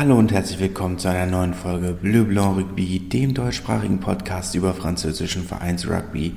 Hallo 0.00 0.18
und 0.18 0.32
herzlich 0.32 0.58
willkommen 0.58 0.98
zu 0.98 1.08
einer 1.08 1.30
neuen 1.30 1.52
Folge 1.52 1.92
Bleu 1.92 2.24
Blanc 2.24 2.56
Rugby, 2.56 3.00
dem 3.00 3.34
deutschsprachigen 3.34 4.00
Podcast 4.00 4.54
über 4.54 4.72
französischen 4.72 5.44
Vereinsrugby. 5.44 6.32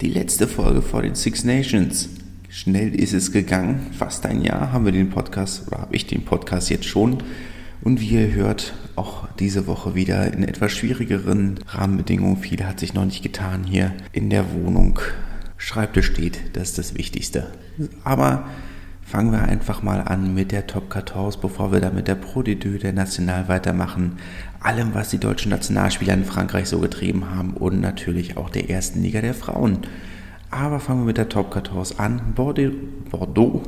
Die 0.00 0.08
letzte 0.08 0.48
Folge 0.48 0.80
vor 0.80 1.02
den 1.02 1.14
Six 1.14 1.44
Nations. 1.44 2.08
Schnell 2.48 2.94
ist 2.94 3.12
es 3.12 3.30
gegangen, 3.30 3.88
fast 3.92 4.24
ein 4.24 4.40
Jahr 4.40 4.72
haben 4.72 4.86
wir 4.86 4.92
den 4.92 5.10
Podcast, 5.10 5.66
oder 5.66 5.82
habe 5.82 5.94
ich 5.94 6.06
den 6.06 6.24
Podcast 6.24 6.70
jetzt 6.70 6.86
schon. 6.86 7.22
Und 7.82 8.00
wie 8.00 8.14
ihr 8.14 8.32
hört, 8.32 8.72
auch 8.96 9.28
diese 9.38 9.66
Woche 9.66 9.94
wieder 9.94 10.32
in 10.32 10.42
etwas 10.42 10.72
schwierigeren 10.72 11.60
Rahmenbedingungen. 11.68 12.38
Viel 12.38 12.64
hat 12.64 12.80
sich 12.80 12.94
noch 12.94 13.04
nicht 13.04 13.22
getan 13.22 13.64
hier 13.64 13.92
in 14.12 14.30
der 14.30 14.54
Wohnung. 14.54 15.00
Schreibtisch 15.58 16.06
steht, 16.06 16.40
das 16.54 16.70
ist 16.70 16.78
das 16.78 16.94
Wichtigste. 16.96 17.48
Aber 18.04 18.46
Fangen 19.12 19.30
wir 19.30 19.42
einfach 19.42 19.82
mal 19.82 20.00
an 20.00 20.32
mit 20.32 20.52
der 20.52 20.66
Top 20.66 20.90
14, 20.90 21.38
bevor 21.42 21.70
wir 21.70 21.80
dann 21.80 21.94
mit 21.94 22.08
der 22.08 22.14
Pro 22.14 22.40
D2 22.40 22.78
der 22.78 22.94
National 22.94 23.46
weitermachen. 23.46 24.16
Allem, 24.58 24.94
was 24.94 25.10
die 25.10 25.18
deutschen 25.18 25.50
Nationalspieler 25.50 26.14
in 26.14 26.24
Frankreich 26.24 26.66
so 26.66 26.78
getrieben 26.78 27.28
haben 27.28 27.52
und 27.52 27.78
natürlich 27.82 28.38
auch 28.38 28.48
der 28.48 28.70
ersten 28.70 29.02
Liga 29.02 29.20
der 29.20 29.34
Frauen. 29.34 29.80
Aber 30.50 30.80
fangen 30.80 31.00
wir 31.00 31.08
mit 31.08 31.18
der 31.18 31.28
Top 31.28 31.52
14 31.52 31.98
an. 31.98 32.32
Bordeaux 32.34 33.62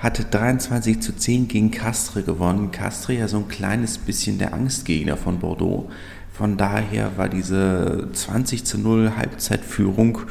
hatte 0.00 0.24
23 0.24 1.00
zu 1.00 1.14
10 1.14 1.46
gegen 1.46 1.70
Castres 1.70 2.26
gewonnen. 2.26 2.72
Castres 2.72 3.18
ja 3.18 3.28
so 3.28 3.36
ein 3.36 3.46
kleines 3.46 3.98
bisschen 3.98 4.38
der 4.38 4.52
Angstgegner 4.52 5.16
von 5.16 5.38
Bordeaux. 5.38 5.88
Von 6.32 6.56
daher 6.56 7.16
war 7.16 7.28
diese 7.28 8.08
20 8.12 8.64
zu 8.64 8.78
0 8.78 9.12
Halbzeitführung 9.16 10.22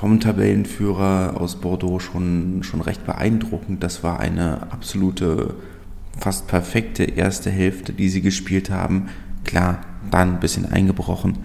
vom 0.00 0.18
Tabellenführer 0.18 1.38
aus 1.38 1.56
Bordeaux 1.56 2.00
schon, 2.00 2.62
schon 2.62 2.80
recht 2.80 3.04
beeindruckend. 3.04 3.82
Das 3.82 4.02
war 4.02 4.18
eine 4.18 4.72
absolute, 4.72 5.56
fast 6.18 6.46
perfekte 6.46 7.04
erste 7.04 7.50
Hälfte, 7.50 7.92
die 7.92 8.08
sie 8.08 8.22
gespielt 8.22 8.70
haben. 8.70 9.10
Klar, 9.44 9.80
dann 10.10 10.36
ein 10.36 10.40
bisschen 10.40 10.64
eingebrochen. 10.64 11.40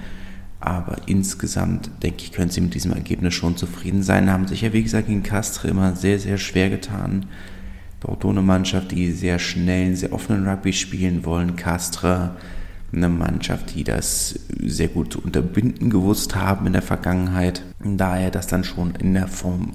Aber 0.62 0.96
insgesamt, 1.06 1.92
denke 2.02 2.24
ich, 2.24 2.32
können 2.32 2.50
sie 2.50 2.62
mit 2.62 2.74
diesem 2.76 2.94
Ergebnis 2.94 3.34
schon 3.34 3.58
zufrieden 3.58 4.04
sein. 4.04 4.32
Haben 4.32 4.48
sich 4.48 4.62
ja, 4.62 4.72
wie 4.72 4.84
gesagt, 4.84 5.08
gegen 5.08 5.22
Castre 5.22 5.68
immer 5.68 5.94
sehr, 5.98 6.18
sehr 6.18 6.38
schwer 6.38 6.70
getan. 6.70 7.26
Bordeaux 8.00 8.30
eine 8.30 8.42
Mannschaft, 8.42 8.92
die 8.92 9.12
sehr 9.12 9.38
schnell, 9.38 9.98
sehr 9.98 10.14
offenen 10.14 10.48
Rugby 10.48 10.72
spielen 10.72 11.26
wollen. 11.26 11.58
Castre 11.58 12.38
eine 12.96 13.10
Mannschaft, 13.10 13.76
die 13.76 13.84
das 13.84 14.40
sehr 14.50 14.88
gut 14.88 15.14
zu 15.14 15.22
unterbinden 15.22 15.90
gewusst 15.90 16.36
haben 16.36 16.68
in 16.68 16.74
der 16.74 16.82
Vergangenheit. 16.82 17.64
Daher 17.84 18.32
das 18.32 18.48
dann 18.48 18.64
schon 18.64 18.96
in 18.96 19.14
der 19.14 19.28
Form 19.28 19.72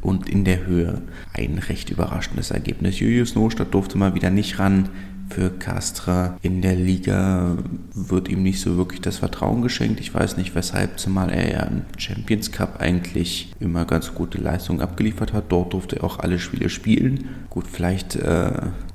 und 0.00 0.28
in 0.28 0.44
der 0.44 0.66
Höhe 0.66 1.02
ein 1.32 1.58
recht 1.58 1.90
überraschendes 1.90 2.50
Ergebnis. 2.50 2.98
Julius 2.98 3.34
Nostadt 3.34 3.74
durfte 3.74 3.98
mal 3.98 4.14
wieder 4.14 4.30
nicht 4.30 4.58
ran 4.58 4.88
für 5.32 5.50
Castra. 5.50 6.36
In 6.42 6.62
der 6.62 6.76
Liga 6.76 7.56
wird 7.94 8.28
ihm 8.28 8.42
nicht 8.42 8.60
so 8.60 8.76
wirklich 8.76 9.00
das 9.00 9.18
Vertrauen 9.18 9.62
geschenkt. 9.62 10.00
Ich 10.00 10.12
weiß 10.14 10.36
nicht 10.36 10.54
weshalb, 10.54 10.98
zumal 10.98 11.30
er 11.30 11.50
ja 11.50 11.62
im 11.62 11.82
Champions 11.96 12.52
Cup 12.52 12.80
eigentlich 12.80 13.52
immer 13.60 13.84
ganz 13.84 14.14
gute 14.14 14.38
Leistungen 14.38 14.80
abgeliefert 14.80 15.32
hat. 15.32 15.44
Dort 15.50 15.72
durfte 15.72 15.96
er 15.96 16.04
auch 16.04 16.18
alle 16.18 16.38
Spiele 16.38 16.68
spielen. 16.68 17.28
Gut, 17.48 17.66
vielleicht 17.66 18.16
äh, 18.16 18.52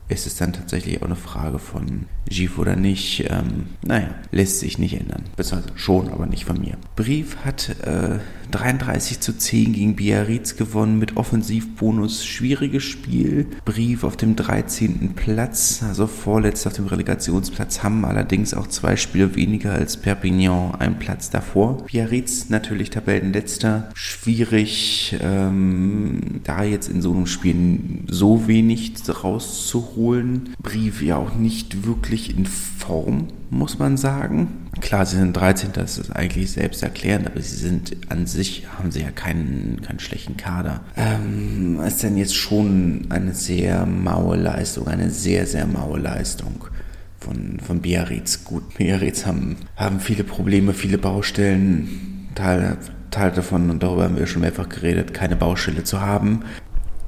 ist 0.09 0.25
es 0.25 0.35
dann 0.35 0.53
tatsächlich 0.53 1.01
auch 1.01 1.05
eine 1.05 1.15
Frage 1.15 1.59
von 1.59 2.05
Gif 2.29 2.57
oder 2.57 2.75
nicht. 2.75 3.25
Ähm, 3.29 3.67
naja, 3.81 4.09
lässt 4.31 4.59
sich 4.59 4.77
nicht 4.77 4.99
ändern. 4.99 5.23
Beziehungsweise 5.35 5.77
schon, 5.77 6.09
aber 6.09 6.25
nicht 6.25 6.45
von 6.45 6.59
mir. 6.59 6.77
Brief 6.95 7.37
hat 7.43 7.69
äh, 7.81 8.19
33 8.51 9.19
zu 9.19 9.37
10 9.37 9.73
gegen 9.73 9.95
Biarritz 9.95 10.55
gewonnen 10.55 10.99
mit 10.99 11.17
Offensivbonus. 11.17 12.25
Schwieriges 12.25 12.83
Spiel. 12.83 13.47
Brief 13.65 14.03
auf 14.03 14.17
dem 14.17 14.35
13. 14.35 15.13
Platz, 15.15 15.83
also 15.87 16.07
vorletzt 16.07 16.67
auf 16.67 16.73
dem 16.73 16.87
Relegationsplatz, 16.87 17.83
haben 17.83 18.05
allerdings 18.05 18.53
auch 18.53 18.67
zwei 18.67 18.95
Spiele 18.95 19.35
weniger 19.35 19.73
als 19.73 19.97
Perpignan 19.97 20.75
einen 20.75 20.99
Platz 20.99 21.29
davor. 21.29 21.85
Biarritz 21.85 22.49
natürlich 22.49 22.89
Tabellenletzter. 22.89 23.89
Schwierig, 23.93 25.17
ähm, 25.21 26.41
da 26.43 26.63
jetzt 26.63 26.89
in 26.89 27.01
so 27.01 27.13
einem 27.13 27.27
Spiel 27.27 27.79
so 28.07 28.47
wenig 28.47 28.93
rauszuholen. 29.23 30.49
Brief 30.61 31.01
ja 31.01 31.17
auch 31.17 31.35
nicht 31.35 31.85
wirklich 31.85 32.35
in 32.37 32.45
Form, 32.45 33.27
muss 33.49 33.79
man 33.79 33.97
sagen. 33.97 34.67
Klar, 34.81 35.05
sie 35.05 35.17
sind 35.17 35.35
13, 35.35 35.71
das 35.73 35.97
ist 35.97 36.11
eigentlich 36.11 36.51
selbsterklärend, 36.51 37.27
aber 37.27 37.41
sie 37.41 37.55
sind 37.55 37.97
an 38.09 38.25
sich, 38.25 38.67
haben 38.77 38.91
sie 38.91 39.01
ja 39.01 39.11
keinen, 39.11 39.81
keinen 39.81 39.99
schlechten 39.99 40.37
Kader. 40.37 40.81
Ähm, 40.95 41.79
ist 41.85 42.03
denn 42.03 42.17
jetzt 42.17 42.35
schon 42.35 43.07
eine 43.09 43.33
sehr 43.33 43.85
maue 43.85 44.37
Leistung, 44.37 44.87
eine 44.87 45.09
sehr, 45.09 45.45
sehr 45.45 45.65
maue 45.65 45.99
Leistung 45.99 46.65
von, 47.19 47.59
von 47.59 47.81
Biarritz. 47.81 48.43
Gut, 48.43 48.73
Biarritz 48.77 49.25
haben, 49.25 49.57
haben 49.75 49.99
viele 49.99 50.23
Probleme, 50.23 50.73
viele 50.73 50.97
Baustellen, 50.97 52.29
Teil, 52.35 52.77
Teil 53.11 53.31
davon, 53.31 53.69
und 53.69 53.81
darüber 53.81 54.03
haben 54.03 54.17
wir 54.17 54.27
schon 54.27 54.41
mehrfach 54.41 54.69
geredet, 54.69 55.13
keine 55.13 55.35
Baustelle 55.35 55.83
zu 55.83 56.01
haben 56.01 56.43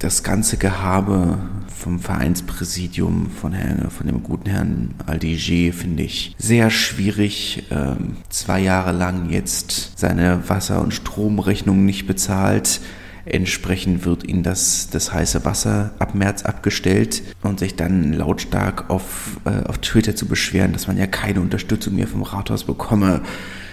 das 0.00 0.22
ganze 0.22 0.56
Gehabe 0.56 1.38
vom 1.68 2.00
Vereinspräsidium 2.00 3.30
von, 3.30 3.52
Herrn, 3.52 3.90
von 3.90 4.06
dem 4.06 4.22
guten 4.22 4.48
Herrn 4.48 4.94
Aldiger 5.06 5.72
finde 5.72 6.02
ich 6.02 6.34
sehr 6.38 6.70
schwierig. 6.70 7.64
Ähm, 7.70 8.16
zwei 8.30 8.60
Jahre 8.60 8.92
lang 8.92 9.30
jetzt 9.30 9.98
seine 9.98 10.48
Wasser- 10.48 10.80
und 10.80 10.92
Stromrechnung 10.92 11.84
nicht 11.84 12.06
bezahlt. 12.06 12.80
Entsprechend 13.26 14.06
wird 14.06 14.24
ihnen 14.24 14.42
das, 14.42 14.88
das 14.90 15.12
heiße 15.12 15.44
Wasser 15.44 15.92
ab 15.98 16.14
März 16.14 16.42
abgestellt 16.42 17.22
und 17.42 17.60
sich 17.60 17.76
dann 17.76 18.14
lautstark 18.14 18.88
auf, 18.88 19.38
äh, 19.44 19.66
auf 19.68 19.78
Twitter 19.78 20.16
zu 20.16 20.26
beschweren, 20.26 20.72
dass 20.72 20.86
man 20.86 20.96
ja 20.96 21.06
keine 21.06 21.40
Unterstützung 21.40 21.96
mehr 21.96 22.08
vom 22.08 22.22
Rathaus 22.22 22.64
bekomme. 22.64 23.20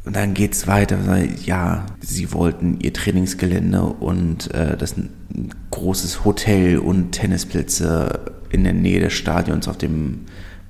Und 0.07 0.16
dann 0.16 0.34
geht 0.34 0.53
es 0.53 0.68
weiter. 0.68 0.97
Ja, 1.44 1.85
sie 2.00 2.31
wollten 2.31 2.79
ihr 2.79 2.94
Trainingsgelände 2.94 3.81
und 3.81 4.53
äh, 4.53 4.78
das 4.78 4.95
ein 4.95 5.09
großes 5.69 6.23
Hotel 6.23 6.78
und 6.78 7.12
Tennisplätze 7.12 8.31
in 8.50 8.63
der 8.63 8.72
Nähe 8.72 9.01
des 9.01 9.12
Stadions 9.12 9.67
auf 9.67 9.78
dem 9.78 10.22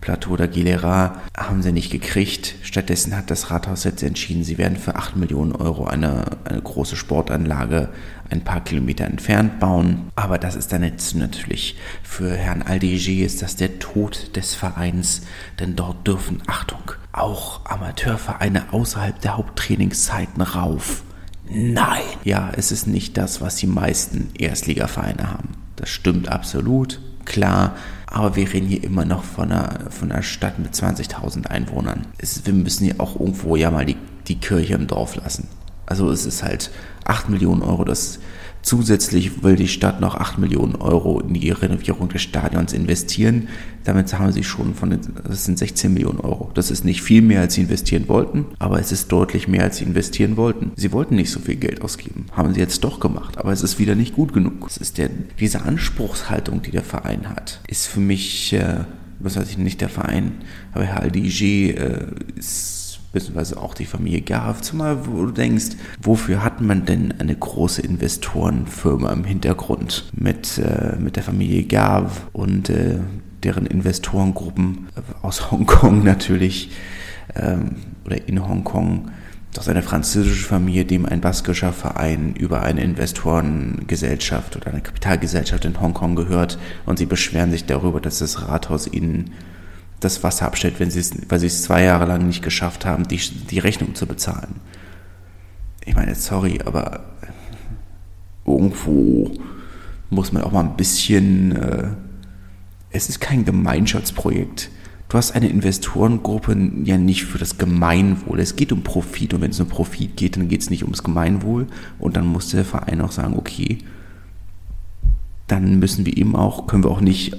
Plateau 0.02 0.38
der 0.38 0.48
Gilera 0.48 1.22
haben 1.36 1.62
sie 1.62 1.72
nicht 1.72 1.92
gekriegt. 1.92 2.56
Stattdessen 2.64 3.16
hat 3.16 3.30
das 3.30 3.52
Rathaus 3.52 3.84
jetzt 3.84 4.02
entschieden, 4.02 4.44
sie 4.44 4.58
werden 4.58 4.78
für 4.78 4.96
8 4.96 5.16
Millionen 5.16 5.52
Euro 5.52 5.86
eine, 5.86 6.26
eine 6.46 6.62
große 6.62 6.96
Sportanlage 6.96 7.90
ein 8.30 8.42
paar 8.42 8.64
Kilometer 8.64 9.06
entfernt 9.06 9.60
bauen. 9.60 10.10
Aber 10.16 10.38
das 10.38 10.56
ist 10.56 10.74
dann 10.74 10.84
jetzt 10.84 11.16
natürlich 11.16 11.78
für 12.04 12.36
Herrn 12.36 12.64
Aldeger 12.64 13.26
ist 13.26 13.42
das 13.42 13.56
der 13.56 13.80
Tod 13.80 14.36
des 14.36 14.56
Vereins, 14.56 15.22
denn 15.60 15.76
dort 15.76 16.08
dürfen, 16.08 16.42
Achtung, 16.48 16.77
auch 17.20 17.62
Amateurvereine 17.66 18.72
außerhalb 18.72 19.20
der 19.22 19.38
Haupttrainingszeiten 19.38 20.42
rauf. 20.42 21.04
Nein! 21.50 22.04
Ja, 22.24 22.52
es 22.56 22.72
ist 22.72 22.88
nicht 22.88 23.18
das, 23.18 23.42
was 23.42 23.56
die 23.56 23.68
meisten 23.68 24.30
Erstligavereine 24.38 25.32
haben. 25.32 25.50
Das 25.76 25.90
stimmt 25.90 26.30
absolut, 26.30 27.00
klar, 27.26 27.76
aber 28.08 28.36
wir 28.36 28.52
reden 28.52 28.68
hier 28.68 28.84
immer 28.84 29.06
noch 29.06 29.24
von 29.24 29.52
einer, 29.52 29.90
von 29.90 30.12
einer 30.12 30.24
Stadt 30.24 30.60
mit 30.60 30.74
20.000 30.74 31.48
Einwohnern. 31.48 32.08
Es, 32.18 32.46
wir 32.46 32.54
müssen 32.54 32.86
hier 32.86 33.00
auch 33.00 33.20
irgendwo 33.20 33.56
ja 33.56 33.72
mal 33.72 33.86
die, 33.86 33.98
die 34.28 34.40
Kirche 34.40 34.74
im 34.74 34.88
Dorf 34.88 35.16
lassen. 35.16 35.48
Also 35.86 36.10
es 36.12 36.26
ist 36.26 36.44
halt 36.44 36.72
8 37.06 37.30
Millionen 37.30 37.62
Euro, 37.62 37.86
das 37.86 38.20
Zusätzlich 38.68 39.44
will 39.44 39.56
die 39.56 39.70
Stadt 39.70 40.02
noch 40.02 40.16
8 40.16 40.40
Millionen 40.40 40.76
Euro 40.76 41.22
in 41.22 41.34
die 41.34 41.52
Renovierung 41.52 42.10
des 42.10 42.22
Stadions 42.22 42.74
investieren. 42.74 43.48
Damit 43.86 44.14
haben 44.20 44.34
sie 44.34 44.44
schon 44.44 44.76
von 44.76 44.90
den, 44.90 45.00
das 45.24 45.46
sind 45.46 45.58
16 45.58 45.94
Millionen 45.94 46.20
Euro. 46.20 46.52
Das 46.54 46.70
ist 46.70 46.84
nicht 46.84 47.02
viel 47.02 47.22
mehr, 47.22 47.40
als 47.40 47.54
sie 47.54 47.62
investieren 47.62 48.10
wollten, 48.10 48.48
aber 48.60 48.82
es 48.82 48.92
ist 48.92 49.10
deutlich 49.10 49.48
mehr, 49.48 49.64
als 49.64 49.78
sie 49.78 49.86
investieren 49.86 50.36
wollten. 50.36 50.74
Sie 50.76 50.92
wollten 50.92 51.16
nicht 51.16 51.32
so 51.32 51.40
viel 51.40 51.56
Geld 51.56 51.82
ausgeben. 51.82 52.26
Haben 52.34 52.54
sie 52.54 52.60
jetzt 52.60 52.84
doch 52.84 53.00
gemacht, 53.00 53.38
aber 53.38 53.54
es 53.54 53.64
ist 53.64 53.80
wieder 53.80 53.96
nicht 53.96 54.16
gut 54.16 54.34
genug. 54.34 54.68
Es 54.68 54.76
ist 54.76 54.98
der, 54.98 55.12
diese 55.40 55.62
Anspruchshaltung, 55.62 56.62
die 56.62 56.72
der 56.72 56.84
Verein 56.84 57.30
hat, 57.30 57.62
ist 57.70 57.88
für 57.88 58.02
mich, 58.02 58.52
äh, 58.52 58.84
was 59.20 59.38
weiß 59.38 59.50
ich 59.50 59.58
nicht 59.58 59.80
der 59.80 59.88
Verein, 59.88 60.42
aber 60.74 60.84
Herr 60.84 61.04
Aldiger 61.04 61.80
äh, 61.80 62.08
ist 62.36 62.77
beziehungsweise 63.12 63.62
auch 63.62 63.74
die 63.74 63.86
Familie 63.86 64.22
Garf, 64.22 64.62
zumal 64.62 65.06
wo 65.08 65.26
du 65.26 65.32
denkst, 65.32 65.78
wofür 66.02 66.44
hat 66.44 66.62
man 66.62 66.86
denn 66.86 67.14
eine 67.20 67.36
große 67.36 67.82
Investorenfirma 67.82 69.12
im 69.12 69.24
Hintergrund 69.24 70.06
mit, 70.14 70.58
äh, 70.58 70.96
mit 71.00 71.16
der 71.16 71.24
Familie 71.24 71.64
Garf 71.64 72.28
und 72.34 72.70
äh, 72.70 73.00
deren 73.44 73.66
Investorengruppen 73.66 74.88
aus 75.22 75.52
Hongkong 75.52 76.04
natürlich 76.06 76.72
ähm, 77.36 77.76
oder 78.06 78.28
in 78.28 78.48
Hongkong? 78.48 79.12
Dass 79.54 79.70
eine 79.70 79.82
französische 79.82 80.46
Familie, 80.46 80.86
dem 80.86 81.08
ein 81.08 81.22
baskischer 81.22 81.74
Verein 81.74 82.36
über 82.36 82.62
eine 82.62 82.84
Investorengesellschaft 82.84 84.56
oder 84.56 84.68
eine 84.68 84.82
Kapitalgesellschaft 84.82 85.66
in 85.66 85.80
Hongkong 85.82 86.16
gehört 86.16 86.60
und 86.86 87.00
sie 87.00 87.08
beschweren 87.08 87.50
sich 87.50 87.66
darüber, 87.66 88.00
dass 88.00 88.20
das 88.20 88.48
Rathaus 88.48 88.86
ihnen 88.86 89.32
das 90.00 90.24
Wasser 90.24 90.46
abstellt, 90.46 90.80
wenn 90.80 90.92
sie 90.92 91.00
es, 91.00 91.12
weil 91.30 91.40
sie 91.40 91.48
es 91.48 91.64
zwei 91.64 91.84
Jahre 91.84 92.06
lang 92.06 92.28
nicht 92.28 92.44
geschafft 92.44 92.86
haben, 92.86 93.08
die, 93.08 93.18
die 93.18 93.60
Rechnung 93.60 93.96
zu 93.96 94.06
bezahlen. 94.06 94.56
Ich 95.86 95.96
meine, 95.96 96.16
sorry, 96.16 96.60
aber 96.66 97.06
irgendwo 98.46 99.32
muss 100.10 100.32
man 100.32 100.44
auch 100.44 100.52
mal 100.52 100.64
ein 100.64 100.78
bisschen. 100.78 101.56
Äh, 101.56 101.88
es 102.90 103.10
ist 103.10 103.20
kein 103.20 103.44
Gemeinschaftsprojekt, 103.44 104.70
du 105.10 105.18
hast 105.18 105.32
eine 105.32 105.50
Investorengruppe 105.50 106.56
ja 106.84 106.98
nicht 106.98 107.26
für 107.26 107.38
das 107.38 107.58
Gemeinwohl. 107.58 108.40
Es 108.40 108.56
geht 108.56 108.72
um 108.72 108.84
Profit 108.84 109.34
und 109.34 109.42
wenn 109.42 109.52
es 109.52 109.60
um 109.60 109.68
Profit 109.68 110.16
geht, 110.16 110.38
dann 110.38 110.48
geht 110.48 110.62
es 110.62 110.70
nicht 110.70 110.84
ums 110.84 111.04
Gemeinwohl 111.04 111.68
und 112.00 112.16
dann 112.16 112.26
muss 112.26 112.50
der 112.50 112.66
Verein 112.66 113.02
auch 113.02 113.12
sagen, 113.12 113.36
okay, 113.38 113.80
dann 115.48 115.80
müssen 115.80 116.06
wir 116.06 116.18
eben 116.18 116.36
auch, 116.36 116.68
können 116.68 116.84
wir 116.84 116.92
auch 116.92 117.02
nicht 117.02 117.34
äh, 117.34 117.38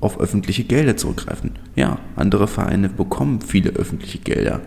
auf 0.00 0.18
öffentliche 0.20 0.64
Gelder 0.64 0.96
zurückgreifen. 0.96 1.52
Ja, 1.76 1.98
andere 2.16 2.48
Vereine 2.48 2.88
bekommen 2.88 3.40
viele 3.40 3.70
öffentliche 3.70 4.18
Gelder. 4.18 4.60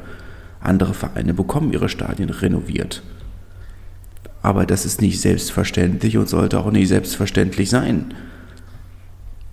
Andere 0.62 0.94
Vereine 0.94 1.34
bekommen 1.34 1.74
ihre 1.74 1.90
Stadien 1.90 2.30
renoviert. 2.30 3.04
Aber 4.42 4.66
das 4.66 4.86
ist 4.86 5.02
nicht 5.02 5.20
selbstverständlich 5.20 6.18
und 6.18 6.30
sollte 6.30 6.60
auch 6.60 6.72
nicht 6.72 6.88
selbstverständlich 6.88 7.70
sein. 7.70 8.14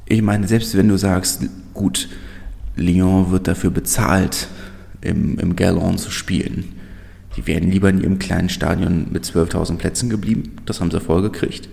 Ich 0.06 0.20
meine, 0.20 0.46
selbst 0.46 0.76
wenn 0.76 0.88
du 0.88 0.98
sagst, 0.98 1.48
gut, 1.72 2.08
Lyon 2.76 3.30
wird 3.30 3.48
dafür 3.48 3.70
bezahlt, 3.70 4.48
im, 5.00 5.38
im 5.38 5.56
Gallon 5.56 5.98
zu 5.98 6.10
spielen. 6.10 6.76
Die 7.36 7.46
wären 7.46 7.70
lieber 7.70 7.88
in 7.88 8.00
ihrem 8.00 8.18
kleinen 8.18 8.50
Stadion 8.50 9.06
mit 9.10 9.24
12.000 9.24 9.76
Plätzen 9.76 10.10
geblieben. 10.10 10.56
Das 10.66 10.80
haben 10.80 10.90
sie 10.90 11.00
vorgekriegt. 11.00 11.68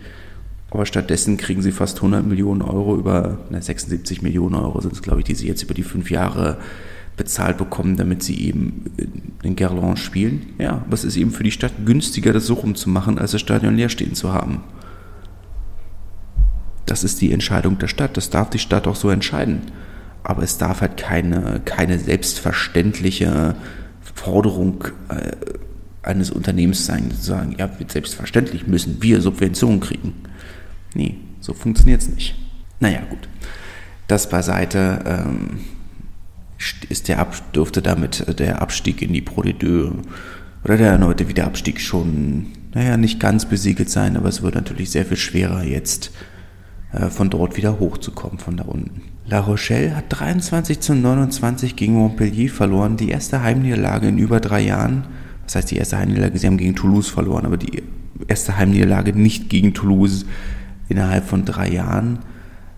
Aber 0.71 0.85
stattdessen 0.85 1.37
kriegen 1.37 1.61
sie 1.61 1.71
fast 1.71 1.97
100 1.97 2.25
Millionen 2.25 2.61
Euro 2.61 2.95
über, 2.95 3.39
na, 3.49 3.61
76 3.61 4.21
Millionen 4.21 4.55
Euro 4.55 4.81
sind 4.81 4.93
es, 4.93 5.01
glaube 5.01 5.19
ich, 5.19 5.25
die 5.25 5.35
sie 5.35 5.47
jetzt 5.47 5.63
über 5.63 5.73
die 5.73 5.83
fünf 5.83 6.11
Jahre 6.11 6.57
bezahlt 7.17 7.57
bekommen, 7.57 7.97
damit 7.97 8.23
sie 8.23 8.39
eben 8.47 8.85
in 9.43 9.55
Gerland 9.55 9.99
spielen. 9.99 10.53
Ja, 10.57 10.83
aber 10.85 10.93
es 10.93 11.03
ist 11.03 11.17
eben 11.17 11.31
für 11.31 11.43
die 11.43 11.51
Stadt 11.51 11.73
günstiger, 11.85 12.33
das 12.33 12.45
so 12.45 12.53
rumzumachen, 12.53 13.17
als 13.17 13.31
das 13.31 13.41
Stadion 13.41 13.75
leer 13.75 13.89
stehen 13.89 14.13
zu 14.13 14.31
haben. 14.31 14.63
Das 16.85 17.03
ist 17.03 17.19
die 17.21 17.31
Entscheidung 17.31 17.77
der 17.77 17.87
Stadt. 17.87 18.15
Das 18.15 18.29
darf 18.29 18.49
die 18.49 18.59
Stadt 18.59 18.87
auch 18.87 18.95
so 18.95 19.09
entscheiden 19.09 19.63
aber 20.23 20.43
es 20.43 20.57
darf 20.57 20.81
halt 20.81 20.97
keine, 20.97 21.61
keine 21.65 21.97
selbstverständliche 21.97 23.55
Forderung 24.13 24.85
äh, 25.09 25.31
eines 26.01 26.31
Unternehmens 26.31 26.85
sein, 26.85 27.11
zu 27.11 27.21
sagen, 27.21 27.55
ja, 27.57 27.69
selbstverständlich 27.87 28.67
müssen 28.67 29.01
wir 29.01 29.21
Subventionen 29.21 29.79
kriegen. 29.79 30.13
Nee, 30.93 31.15
so 31.39 31.53
funktioniert 31.53 32.01
es 32.01 32.09
nicht. 32.09 32.35
Naja, 32.79 33.01
gut. 33.09 33.29
Das 34.07 34.29
beiseite 34.29 35.03
ähm, 35.05 35.59
ist 36.89 37.07
der 37.07 37.19
Ab 37.19 37.53
dürfte 37.53 37.81
damit 37.81 38.39
der 38.39 38.61
Abstieg 38.61 39.01
in 39.01 39.13
die 39.13 39.21
Pro 39.21 39.41
de 39.43 39.91
oder 40.63 40.77
der 40.77 40.91
erneute 40.91 41.29
Wiederabstieg 41.29 41.79
schon, 41.79 42.47
naja, 42.73 42.97
nicht 42.97 43.19
ganz 43.19 43.45
besiegelt 43.45 43.89
sein, 43.89 44.17
aber 44.17 44.27
es 44.27 44.41
wird 44.41 44.55
natürlich 44.55 44.91
sehr 44.91 45.05
viel 45.05 45.17
schwerer 45.17 45.63
jetzt 45.63 46.11
äh, 46.91 47.09
von 47.09 47.29
dort 47.29 47.55
wieder 47.55 47.79
hochzukommen, 47.79 48.39
von 48.39 48.57
da 48.57 48.65
unten. 48.65 49.01
La 49.25 49.39
Rochelle 49.39 49.95
hat 49.95 50.05
23 50.09 50.79
zu 50.79 50.95
29 50.95 51.75
gegen 51.75 51.93
Montpellier 51.93 52.49
verloren, 52.49 52.97
die 52.97 53.09
erste 53.09 53.41
Heimniederlage 53.41 54.07
in 54.07 54.17
über 54.17 54.39
drei 54.39 54.61
Jahren. 54.61 55.05
Das 55.45 55.55
heißt, 55.55 55.71
die 55.71 55.77
erste 55.77 55.97
Heimniederlage, 55.97 56.37
sie 56.39 56.47
haben 56.47 56.57
gegen 56.57 56.75
Toulouse 56.75 57.09
verloren, 57.09 57.45
aber 57.45 57.57
die 57.57 57.83
erste 58.27 58.57
Heimniederlage 58.57 59.13
nicht 59.13 59.49
gegen 59.49 59.73
Toulouse 59.73 60.25
innerhalb 60.89 61.25
von 61.25 61.45
drei 61.45 61.69
Jahren. 61.69 62.19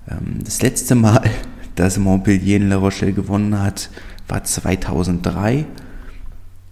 Ähm, 0.08 0.40
das 0.44 0.62
letzte 0.62 0.96
Mal, 0.96 1.24
dass 1.76 1.98
Montpellier 1.98 2.58
in 2.58 2.70
La 2.70 2.76
Rochelle 2.76 3.14
gewonnen 3.14 3.60
hat, 3.60 3.90
war 4.28 4.44
2003. 4.44 5.66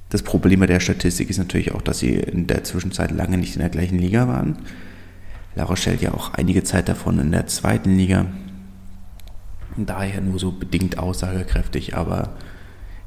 Das 0.10 0.24
Problem 0.24 0.60
bei 0.60 0.66
der 0.66 0.80
Statistik 0.80 1.30
ist 1.30 1.38
natürlich 1.38 1.74
auch, 1.74 1.82
dass 1.82 2.00
sie 2.00 2.16
in 2.16 2.48
der 2.48 2.64
Zwischenzeit 2.64 3.12
lange 3.12 3.38
nicht 3.38 3.56
in 3.56 3.62
der 3.62 3.70
gleichen 3.70 4.00
Liga 4.00 4.28
waren. 4.28 4.58
La 5.56 5.64
Rochelle 5.64 5.98
ja 6.00 6.14
auch 6.14 6.34
einige 6.34 6.64
Zeit 6.64 6.90
davon 6.90 7.20
in 7.20 7.32
der 7.32 7.48
zweiten 7.48 7.96
Liga. 7.96 8.26
Daher 9.78 10.22
nur 10.22 10.40
so 10.40 10.52
bedingt 10.52 10.98
aussagekräftig, 10.98 11.96
aber 11.96 12.36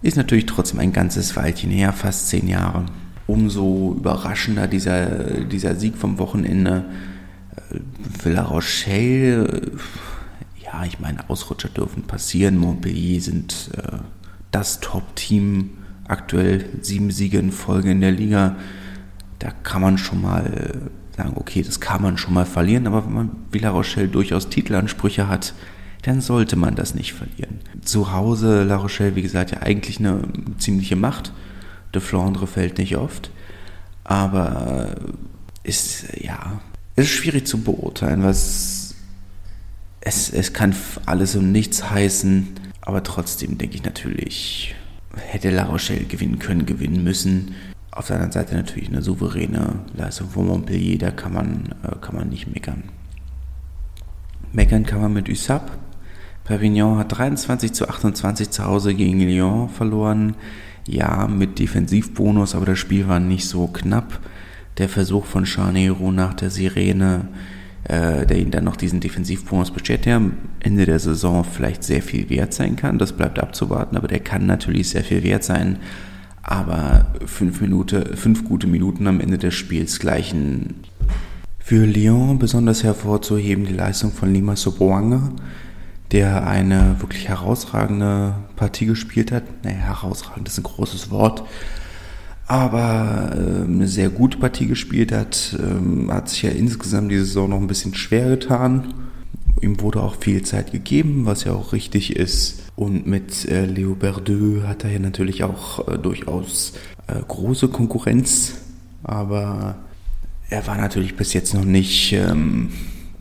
ist 0.00 0.16
natürlich 0.16 0.46
trotzdem 0.46 0.80
ein 0.80 0.92
ganzes 0.92 1.36
Weilchen 1.36 1.70
her, 1.70 1.92
fast 1.92 2.28
zehn 2.28 2.48
Jahre. 2.48 2.86
Umso 3.26 3.94
überraschender 3.96 4.66
dieser, 4.66 5.44
dieser 5.44 5.76
Sieg 5.76 5.96
vom 5.96 6.18
Wochenende. 6.18 6.84
Für 8.18 8.30
La 8.30 8.42
Rochelle, 8.42 9.72
ja, 10.62 10.84
ich 10.84 11.00
meine, 11.00 11.28
Ausrutscher 11.28 11.68
dürfen 11.68 12.04
passieren. 12.04 12.56
Montpellier 12.56 13.20
sind 13.20 13.70
äh, 13.76 13.98
das 14.50 14.80
Top-Team 14.80 15.70
aktuell, 16.08 16.64
sieben 16.80 17.10
Siege 17.10 17.38
in 17.38 17.52
Folge 17.52 17.90
in 17.90 18.00
der 18.00 18.12
Liga. 18.12 18.56
Da 19.38 19.50
kann 19.50 19.82
man 19.82 19.98
schon 19.98 20.22
mal 20.22 20.90
sagen, 21.16 21.32
okay, 21.36 21.62
das 21.62 21.80
kann 21.80 22.02
man 22.02 22.16
schon 22.18 22.34
mal 22.34 22.46
verlieren, 22.46 22.86
aber 22.86 23.04
wenn 23.04 23.12
man 23.12 23.30
Villa 23.50 23.70
Rochelle 23.70 24.08
durchaus 24.08 24.48
Titelansprüche 24.48 25.28
hat, 25.28 25.54
dann 26.02 26.20
sollte 26.20 26.56
man 26.56 26.74
das 26.74 26.94
nicht 26.94 27.12
verlieren. 27.12 27.60
Zu 27.82 28.12
Hause 28.12 28.64
La 28.64 28.76
Rochelle, 28.76 29.14
wie 29.14 29.22
gesagt, 29.22 29.52
ja 29.52 29.62
eigentlich 29.62 29.98
eine 29.98 30.22
ziemliche 30.58 30.96
Macht. 30.96 31.32
De 31.94 32.00
Flandre 32.00 32.46
fällt 32.46 32.78
nicht 32.78 32.96
oft, 32.96 33.30
aber 34.02 34.96
ist 35.62 36.06
ja 36.18 36.60
ist 36.96 37.10
schwierig 37.10 37.46
zu 37.46 37.62
beurteilen, 37.62 38.22
was 38.22 38.94
es, 40.00 40.30
es 40.30 40.52
kann 40.52 40.74
alles 41.06 41.36
und 41.36 41.52
nichts 41.52 41.90
heißen, 41.90 42.48
aber 42.80 43.02
trotzdem 43.02 43.56
denke 43.58 43.76
ich 43.76 43.84
natürlich, 43.84 44.74
hätte 45.16 45.50
La 45.50 45.64
Rochelle 45.64 46.04
gewinnen 46.04 46.38
können, 46.38 46.66
gewinnen 46.66 47.04
müssen. 47.04 47.54
Auf 47.92 48.08
der 48.08 48.16
anderen 48.16 48.32
Seite 48.32 48.56
natürlich 48.56 48.88
eine 48.88 49.02
souveräne 49.02 49.80
Leistung 49.94 50.28
von 50.30 50.46
Montpellier, 50.46 50.98
da 50.98 51.10
kann 51.10 51.34
man, 51.34 51.74
äh, 51.82 51.94
kann 52.00 52.16
man 52.16 52.28
nicht 52.28 52.52
meckern. 52.52 52.84
Meckern 54.52 54.84
kann 54.84 55.00
man 55.00 55.12
mit 55.12 55.28
USAP. 55.28 55.70
Perpignan 56.44 56.98
hat 56.98 57.16
23 57.16 57.72
zu 57.72 57.88
28 57.88 58.50
zu 58.50 58.64
Hause 58.64 58.94
gegen 58.94 59.20
Lyon 59.20 59.68
verloren. 59.68 60.34
Ja, 60.88 61.28
mit 61.28 61.60
Defensivbonus, 61.60 62.56
aber 62.56 62.66
das 62.66 62.78
Spiel 62.78 63.06
war 63.06 63.20
nicht 63.20 63.46
so 63.46 63.68
knapp. 63.68 64.18
Der 64.78 64.88
Versuch 64.88 65.26
von 65.26 65.46
Charnero 65.46 66.12
nach 66.12 66.34
der 66.34 66.50
Sirene, 66.50 67.28
äh, 67.84 68.26
der 68.26 68.38
ihn 68.38 68.50
dann 68.50 68.64
noch 68.64 68.76
diesen 68.76 69.00
Defensivbonus 69.00 69.70
beschert, 69.70 70.06
der 70.06 70.16
am 70.16 70.36
Ende 70.60 70.86
der 70.86 70.98
Saison 70.98 71.44
vielleicht 71.44 71.84
sehr 71.84 72.02
viel 72.02 72.30
wert 72.30 72.54
sein 72.54 72.76
kann. 72.76 72.98
Das 72.98 73.12
bleibt 73.12 73.38
abzuwarten, 73.38 73.96
aber 73.96 74.08
der 74.08 74.20
kann 74.20 74.46
natürlich 74.46 74.88
sehr 74.90 75.04
viel 75.04 75.22
wert 75.22 75.44
sein 75.44 75.78
aber 76.42 77.06
fünf, 77.24 77.60
Minute, 77.60 78.16
fünf 78.16 78.44
gute 78.44 78.66
Minuten 78.66 79.06
am 79.06 79.20
Ende 79.20 79.38
des 79.38 79.54
Spiels 79.54 79.98
gleichen. 79.98 80.82
Für 81.58 81.86
Lyon 81.86 82.38
besonders 82.38 82.82
hervorzuheben 82.82 83.64
die 83.64 83.72
Leistung 83.72 84.12
von 84.12 84.32
Lima 84.32 84.56
Soboanga, 84.56 85.30
der 86.10 86.46
eine 86.46 86.96
wirklich 86.98 87.28
herausragende 87.28 88.34
Partie 88.56 88.86
gespielt 88.86 89.30
hat. 89.30 89.44
Naja, 89.64 89.76
herausragend 89.76 90.48
ist 90.48 90.58
ein 90.58 90.64
großes 90.64 91.10
Wort, 91.10 91.44
aber 92.52 93.30
äh, 93.34 93.64
eine 93.64 93.88
sehr 93.88 94.10
gute 94.10 94.36
Partie 94.36 94.66
gespielt 94.66 95.10
hat. 95.10 95.56
Ähm, 95.58 96.12
hat 96.12 96.28
sich 96.28 96.42
ja 96.42 96.50
insgesamt 96.50 97.10
die 97.10 97.16
Saison 97.16 97.48
noch 97.48 97.56
ein 97.56 97.66
bisschen 97.66 97.94
schwer 97.94 98.28
getan. 98.28 98.92
Ihm 99.62 99.80
wurde 99.80 100.02
auch 100.02 100.16
viel 100.16 100.42
Zeit 100.42 100.70
gegeben, 100.70 101.24
was 101.24 101.44
ja 101.44 101.52
auch 101.54 101.72
richtig 101.72 102.14
ist. 102.14 102.64
Und 102.76 103.06
mit 103.06 103.48
äh, 103.48 103.64
Leo 103.64 103.94
Berdeux 103.94 104.66
hat 104.66 104.84
er 104.84 104.90
ja 104.90 104.98
natürlich 104.98 105.44
auch 105.44 105.88
äh, 105.88 105.96
durchaus 105.96 106.74
äh, 107.06 107.14
große 107.26 107.68
Konkurrenz, 107.68 108.56
aber 109.02 109.76
er 110.50 110.66
war 110.66 110.76
natürlich 110.76 111.16
bis 111.16 111.32
jetzt 111.32 111.54
noch 111.54 111.64
nicht, 111.64 112.12
ähm, 112.12 112.70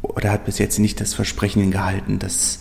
oder 0.01 0.31
hat 0.31 0.43
bis 0.43 0.57
jetzt 0.57 0.77
nicht 0.77 0.99
das 0.99 1.13
Versprechen 1.13 1.71
gehalten, 1.71 2.19
dass 2.19 2.59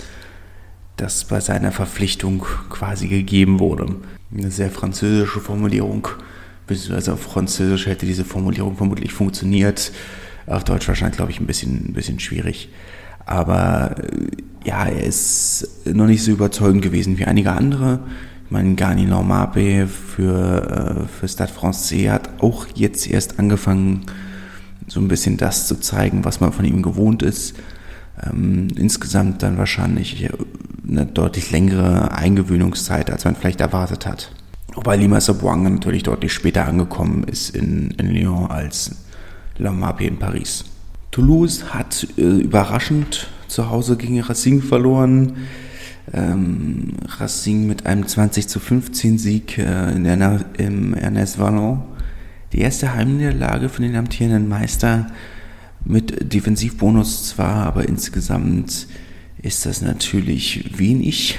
das 0.97 1.25
bei 1.25 1.41
seiner 1.41 1.73
Verpflichtung 1.73 2.47
quasi 2.69 3.09
gegeben 3.09 3.59
wurde. 3.59 3.97
Eine 4.33 4.53
sehr 4.53 4.71
französische 4.71 5.41
Formulierung, 5.41 6.07
beziehungsweise 6.71 7.13
auf 7.13 7.21
Französisch 7.21 7.87
hätte 7.87 8.07
diese 8.07 8.25
Formulierung 8.25 8.77
vermutlich 8.77 9.13
funktioniert. 9.13 9.93
Auf 10.47 10.65
Deutsch 10.65 10.89
wahrscheinlich, 10.89 11.17
glaube 11.17 11.33
ich, 11.33 11.41
ein 11.41 11.47
bisschen, 11.47 11.89
ein 11.89 11.93
bisschen 11.93 12.21
schwierig. 12.21 12.71
Aber 13.27 13.97
äh, 13.99 14.69
ja, 14.69 14.87
er 14.87 15.05
ist 15.05 15.69
noch 15.85 16.07
nicht 16.07 16.23
so 16.23 16.31
überzeugend 16.31 16.83
gewesen 16.83 17.19
wie 17.19 17.25
einige 17.25 17.53
andere. 17.53 18.01
Ich 18.45 18.51
meine, 18.51 18.75
Gani 18.77 19.05
Normape 19.05 19.87
für, 19.89 21.07
äh, 21.07 21.09
für 21.09 21.29
Stade 21.29 21.53
Francais 21.53 22.09
hat 22.09 22.31
auch 22.41 22.67
jetzt 22.75 23.09
erst 23.09 23.39
angefangen, 23.39 24.07
so 24.87 25.01
ein 25.01 25.09
bisschen 25.09 25.37
das 25.37 25.67
zu 25.67 25.81
zeigen, 25.81 26.25
was 26.25 26.41
man 26.41 26.53
von 26.53 26.65
ihm 26.65 26.83
gewohnt 26.83 27.23
ist. 27.23 27.57
Ähm, 28.23 28.69
insgesamt 28.77 29.43
dann 29.43 29.59
wahrscheinlich 29.59 30.29
eine 30.89 31.07
deutlich 31.07 31.51
längere 31.51 32.13
Eingewöhnungszeit, 32.13 33.11
als 33.11 33.25
man 33.25 33.35
vielleicht 33.35 33.61
erwartet 33.61 34.07
hat. 34.07 34.31
Wobei 34.75 34.97
Lima 34.97 35.21
Sabuanga 35.21 35.69
natürlich 35.69 36.05
deutlich 36.05 36.33
später 36.33 36.67
angekommen 36.67 37.25
ist 37.25 37.57
in, 37.57 37.91
in 37.93 38.11
Lyon 38.11 38.51
als 38.51 38.97
Lamape 39.59 40.05
in 40.05 40.19
Paris. 40.19 40.65
Toulouse 41.11 41.75
hat 41.75 42.07
äh, 42.17 42.23
überraschend 42.23 43.29
zu 43.49 43.69
Hause 43.69 43.97
gegen 43.97 44.21
Racing 44.21 44.63
verloren. 44.63 45.37
Ähm, 46.13 46.95
Racing 47.19 47.67
mit 47.67 47.87
einem 47.87 48.07
20 48.07 48.49
zu 48.49 48.61
15 48.61 49.19
Sieg 49.19 49.59
äh, 49.59 49.91
in 49.93 50.05
der, 50.05 50.45
im 50.57 50.95
Ernest 50.95 51.39
Vallon. 51.39 51.83
Die 52.53 52.61
erste 52.61 52.95
Heimniederlage 52.95 53.69
von 53.69 53.85
den 53.85 53.97
amtierenden 53.97 54.49
Meister 54.49 55.09
mit 55.85 56.33
Defensivbonus 56.33 57.29
zwar, 57.29 57.67
aber 57.67 57.89
insgesamt 57.89 58.87
ist 59.43 59.67
das 59.67 59.83
natürlich 59.83 60.79
wenig. 60.79 61.39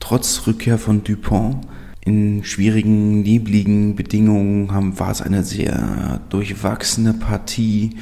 trotz 0.00 0.46
Rückkehr 0.46 0.78
von 0.78 1.02
Dupont 1.02 1.66
in 2.04 2.44
schwierigen, 2.44 3.22
nebligen 3.22 3.96
Bedingungen 3.96 4.72
haben, 4.72 4.98
war 4.98 5.10
es 5.10 5.22
eine 5.22 5.42
sehr 5.42 6.20
durchwachsene 6.28 7.14
Partie. 7.14 7.96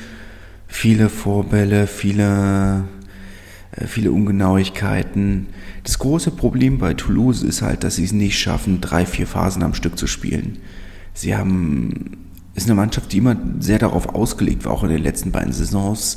Viele 0.66 1.08
Vorbälle, 1.08 1.86
viele, 1.86 2.84
äh, 3.72 3.86
viele 3.86 4.10
Ungenauigkeiten. 4.10 5.48
Das 5.84 5.98
große 5.98 6.32
Problem 6.32 6.78
bei 6.78 6.94
Toulouse 6.94 7.42
ist 7.42 7.62
halt, 7.62 7.84
dass 7.84 7.96
sie 7.96 8.04
es 8.04 8.12
nicht 8.12 8.38
schaffen, 8.38 8.80
drei, 8.80 9.06
vier 9.06 9.26
Phasen 9.26 9.62
am 9.62 9.74
Stück 9.74 9.96
zu 9.96 10.06
spielen. 10.06 10.58
Sie 11.14 11.36
haben, 11.36 12.16
ist 12.54 12.66
eine 12.66 12.74
Mannschaft, 12.74 13.12
die 13.12 13.18
immer 13.18 13.36
sehr 13.60 13.78
darauf 13.78 14.14
ausgelegt 14.14 14.64
war, 14.64 14.72
auch 14.72 14.82
in 14.82 14.90
den 14.90 15.02
letzten 15.02 15.30
beiden 15.30 15.52
Saisons, 15.52 16.16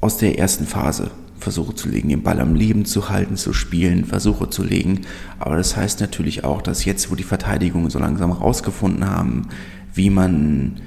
aus 0.00 0.16
der 0.16 0.38
ersten 0.38 0.66
Phase 0.66 1.10
Versuche 1.38 1.74
zu 1.74 1.88
legen, 1.88 2.08
den 2.08 2.22
Ball 2.22 2.40
am 2.40 2.54
Leben 2.54 2.84
zu 2.84 3.08
halten, 3.08 3.36
zu 3.36 3.52
spielen, 3.52 4.04
Versuche 4.04 4.50
zu 4.50 4.62
legen. 4.62 5.02
Aber 5.38 5.56
das 5.56 5.76
heißt 5.76 6.00
natürlich 6.00 6.44
auch, 6.44 6.62
dass 6.62 6.84
jetzt, 6.84 7.10
wo 7.10 7.14
die 7.14 7.22
Verteidigungen 7.22 7.90
so 7.90 7.98
langsam 7.98 8.32
herausgefunden 8.32 9.08
haben, 9.08 9.48
wie 9.94 10.10
man, 10.10 10.80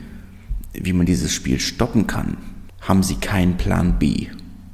wie 0.74 0.94
man 0.94 1.06
dieses 1.06 1.34
Spiel 1.34 1.60
stoppen 1.60 2.08
kann, 2.08 2.38
haben 2.82 3.04
sie 3.04 3.16
keinen 3.16 3.58
Plan 3.58 4.00
B. 4.00 4.28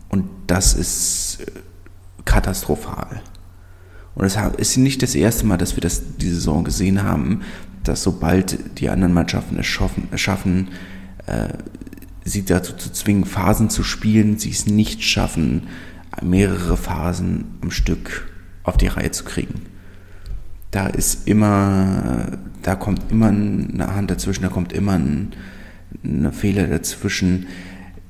Und 0.09 0.25
das 0.47 0.73
ist 0.73 1.39
äh, 1.41 1.51
katastrophal. 2.25 3.21
Und 4.15 4.25
es 4.25 4.35
ist 4.57 4.77
nicht 4.77 5.03
das 5.03 5.13
erste 5.13 5.45
Mal, 5.45 5.57
dass 5.57 5.75
wir 5.75 5.81
das 5.81 6.01
diese 6.17 6.35
Saison 6.35 6.63
gesehen 6.63 7.03
haben, 7.03 7.41
dass 7.83 8.01
sobald 8.01 8.79
die 8.79 8.89
anderen 8.89 9.13
Mannschaften 9.13 9.59
es 9.59 9.67
schaffen, 9.67 10.09
schaffen 10.15 10.69
äh, 11.27 11.49
sie 12.29 12.45
dazu 12.45 12.73
zu 12.73 12.91
zwingen, 12.91 13.25
Phasen 13.25 13.69
zu 13.69 13.83
spielen, 13.83 14.37
sie 14.37 14.51
es 14.51 14.67
nicht 14.67 15.03
schaffen, 15.03 15.67
mehrere 16.21 16.77
Phasen 16.77 17.45
am 17.61 17.71
Stück 17.71 18.29
auf 18.63 18.77
die 18.77 18.87
Reihe 18.87 19.11
zu 19.11 19.23
kriegen. 19.23 19.61
Da 20.71 20.87
ist 20.87 21.27
immer, 21.27 22.37
da 22.61 22.75
kommt 22.75 23.11
immer 23.11 23.27
eine 23.27 23.95
Hand 23.95 24.11
dazwischen, 24.11 24.43
da 24.43 24.49
kommt 24.49 24.73
immer 24.73 24.93
ein, 24.93 25.33
ein 26.03 26.31
Fehler 26.33 26.67
dazwischen. 26.67 27.47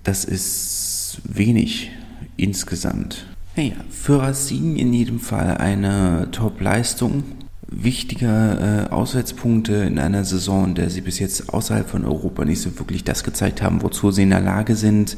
Das 0.03 0.25
ist 0.25 1.21
wenig 1.23 1.91
insgesamt. 2.37 3.27
Naja, 3.55 3.75
für 3.89 4.21
Racine 4.21 4.79
in 4.79 4.93
jedem 4.93 5.19
Fall 5.19 5.57
eine 5.57 6.29
Top-Leistung 6.31 7.23
wichtige 7.67 8.87
äh, 8.89 8.93
Auswärtspunkte 8.93 9.73
in 9.73 9.99
einer 9.99 10.23
Saison, 10.23 10.65
in 10.65 10.75
der 10.75 10.89
sie 10.89 11.01
bis 11.01 11.19
jetzt 11.19 11.53
außerhalb 11.53 11.89
von 11.89 12.05
Europa 12.05 12.45
nicht 12.45 12.61
so 12.61 12.77
wirklich 12.79 13.03
das 13.03 13.23
gezeigt 13.23 13.61
haben, 13.61 13.81
wozu 13.81 14.11
sie 14.11 14.23
in 14.23 14.29
der 14.29 14.41
Lage 14.41 14.75
sind. 14.75 15.17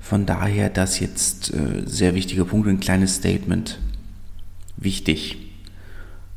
Von 0.00 0.26
daher 0.26 0.70
das 0.70 1.00
jetzt 1.00 1.52
äh, 1.52 1.82
sehr 1.86 2.14
wichtige 2.14 2.44
Punkte, 2.44 2.70
ein 2.70 2.80
kleines 2.80 3.16
Statement. 3.16 3.78
Wichtig. 4.76 5.38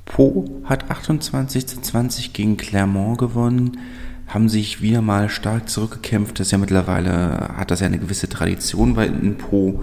Po 0.03 0.61
hat 0.65 0.91
28 0.91 1.65
zu 1.65 1.81
20 1.81 2.33
gegen 2.33 2.57
Clermont 2.57 3.17
gewonnen, 3.17 3.79
haben 4.27 4.49
sich 4.49 4.81
wieder 4.81 5.01
mal 5.01 5.29
stark 5.29 5.67
zurückgekämpft. 5.69 6.39
Das 6.39 6.47
ist 6.47 6.51
ja 6.51 6.57
mittlerweile, 6.57 7.49
hat 7.57 7.71
das 7.71 7.79
ja 7.79 7.87
eine 7.87 7.97
gewisse 7.97 8.29
Tradition 8.29 8.93
bei 8.93 9.07
in 9.07 9.37
Po, 9.37 9.81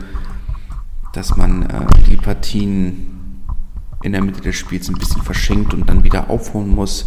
dass 1.12 1.36
man 1.36 1.62
äh, 1.62 1.86
die 2.08 2.16
Partien 2.16 3.21
in 4.02 4.12
der 4.12 4.22
Mitte 4.22 4.40
des 4.40 4.56
Spiels 4.56 4.88
ein 4.88 4.98
bisschen 4.98 5.22
verschenkt 5.22 5.72
und 5.74 5.88
dann 5.88 6.04
wieder 6.04 6.28
aufholen 6.30 6.68
muss. 6.68 7.06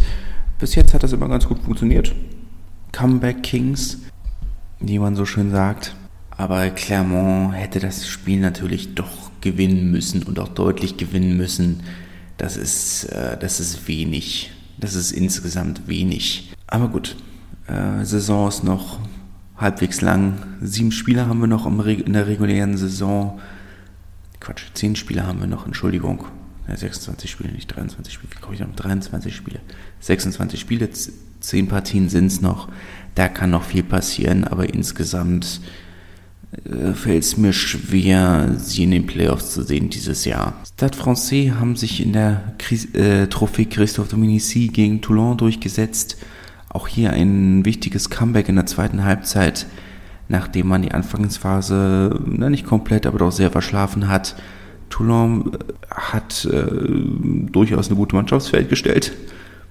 Bis 0.59 0.75
jetzt 0.75 0.93
hat 0.93 1.03
das 1.03 1.13
immer 1.13 1.27
ganz 1.27 1.47
gut 1.47 1.59
funktioniert. 1.59 2.15
Comeback 2.91 3.43
Kings, 3.43 3.99
wie 4.79 4.99
man 4.99 5.15
so 5.15 5.25
schön 5.25 5.51
sagt. 5.51 5.95
Aber 6.31 6.69
Clermont 6.69 7.53
hätte 7.53 7.79
das 7.79 8.07
Spiel 8.07 8.39
natürlich 8.39 8.95
doch 8.95 9.31
gewinnen 9.41 9.91
müssen 9.91 10.23
und 10.23 10.39
auch 10.39 10.49
deutlich 10.49 10.97
gewinnen 10.97 11.37
müssen. 11.37 11.83
Das 12.37 12.57
ist, 12.57 13.05
äh, 13.05 13.37
das 13.37 13.59
ist 13.59 13.87
wenig. 13.87 14.51
Das 14.77 14.95
ist 14.95 15.11
insgesamt 15.11 15.87
wenig. 15.87 16.53
Aber 16.67 16.89
gut, 16.89 17.15
äh, 17.67 18.03
Saison 18.03 18.47
ist 18.49 18.63
noch 18.63 18.99
halbwegs 19.57 20.01
lang. 20.01 20.39
Sieben 20.61 20.91
Spieler 20.91 21.27
haben 21.27 21.39
wir 21.39 21.47
noch 21.47 21.65
in 21.65 22.13
der 22.13 22.27
regulären 22.27 22.77
Saison. 22.77 23.39
Quatsch, 24.41 24.63
zehn 24.73 24.95
Spieler 24.95 25.25
haben 25.25 25.39
wir 25.39 25.47
noch, 25.47 25.65
Entschuldigung 25.65 26.25
ja, 26.67 26.75
26 26.75 27.29
Spiele, 27.29 27.51
nicht 27.51 27.67
23 27.67 28.13
Spiele, 28.13 28.33
wie 28.33 28.39
komme 28.39 28.55
ich 28.55 28.61
noch? 28.61 28.75
23 28.75 29.35
Spiele. 29.35 29.59
26 29.99 30.59
Spiele, 30.59 30.89
10 31.39 31.67
Partien 31.67 32.09
sind 32.09 32.27
es 32.27 32.41
noch. 32.41 32.69
Da 33.13 33.27
kann 33.27 33.51
noch 33.51 33.63
viel 33.63 33.83
passieren, 33.83 34.43
aber 34.45 34.73
insgesamt 34.73 35.61
äh, 36.65 36.93
fällt 36.93 37.23
es 37.23 37.37
mir 37.37 37.53
schwer, 37.53 38.55
sie 38.57 38.83
in 38.83 38.91
den 38.91 39.05
Playoffs 39.05 39.53
zu 39.53 39.63
sehen 39.63 39.89
dieses 39.89 40.25
Jahr. 40.25 40.53
Stade 40.73 40.97
Francais 40.97 41.51
haben 41.51 41.75
sich 41.75 42.01
in 42.01 42.13
der 42.13 42.53
Kris 42.57 42.93
äh, 42.93 43.25
Trophée 43.25 43.69
Christophe 43.69 44.09
Dominici 44.09 44.67
gegen 44.67 45.01
Toulon 45.01 45.37
durchgesetzt. 45.37 46.17
Auch 46.69 46.87
hier 46.87 47.11
ein 47.11 47.63
wichtiges 47.63 48.09
Comeback 48.09 48.49
in 48.49 48.55
der 48.55 48.65
zweiten 48.65 49.05
Halbzeit, 49.05 49.65
nachdem 50.27 50.67
man 50.67 50.81
die 50.81 50.91
Anfangsphase 50.91 52.19
na, 52.25 52.49
nicht 52.49 52.65
komplett, 52.65 53.05
aber 53.05 53.19
doch 53.19 53.31
sehr 53.31 53.51
verschlafen 53.51 54.07
hat. 54.09 54.35
Toulon 54.89 55.53
äh, 55.53 55.57
hat 55.89 56.45
äh, 56.45 56.65
durchaus 57.51 57.87
eine 57.87 57.95
gute 57.95 58.15
Mannschaftsfeld 58.15 58.69
gestellt, 58.69 59.13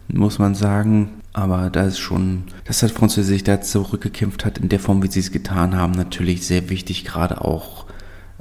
muss 0.08 0.38
man 0.38 0.54
sagen. 0.54 1.10
Aber 1.32 1.68
da 1.68 1.82
ist 1.82 1.98
schon, 1.98 2.44
dass 2.64 2.78
das 2.78 2.92
Französisch 2.92 3.32
sich 3.32 3.44
da 3.44 3.60
zurückgekämpft 3.60 4.44
hat, 4.44 4.58
in 4.58 4.68
der 4.68 4.78
Form, 4.78 5.02
wie 5.02 5.08
sie 5.08 5.20
es 5.20 5.32
getan 5.32 5.76
haben, 5.76 5.92
natürlich 5.92 6.46
sehr 6.46 6.70
wichtig, 6.70 7.04
gerade 7.04 7.40
auch 7.40 7.86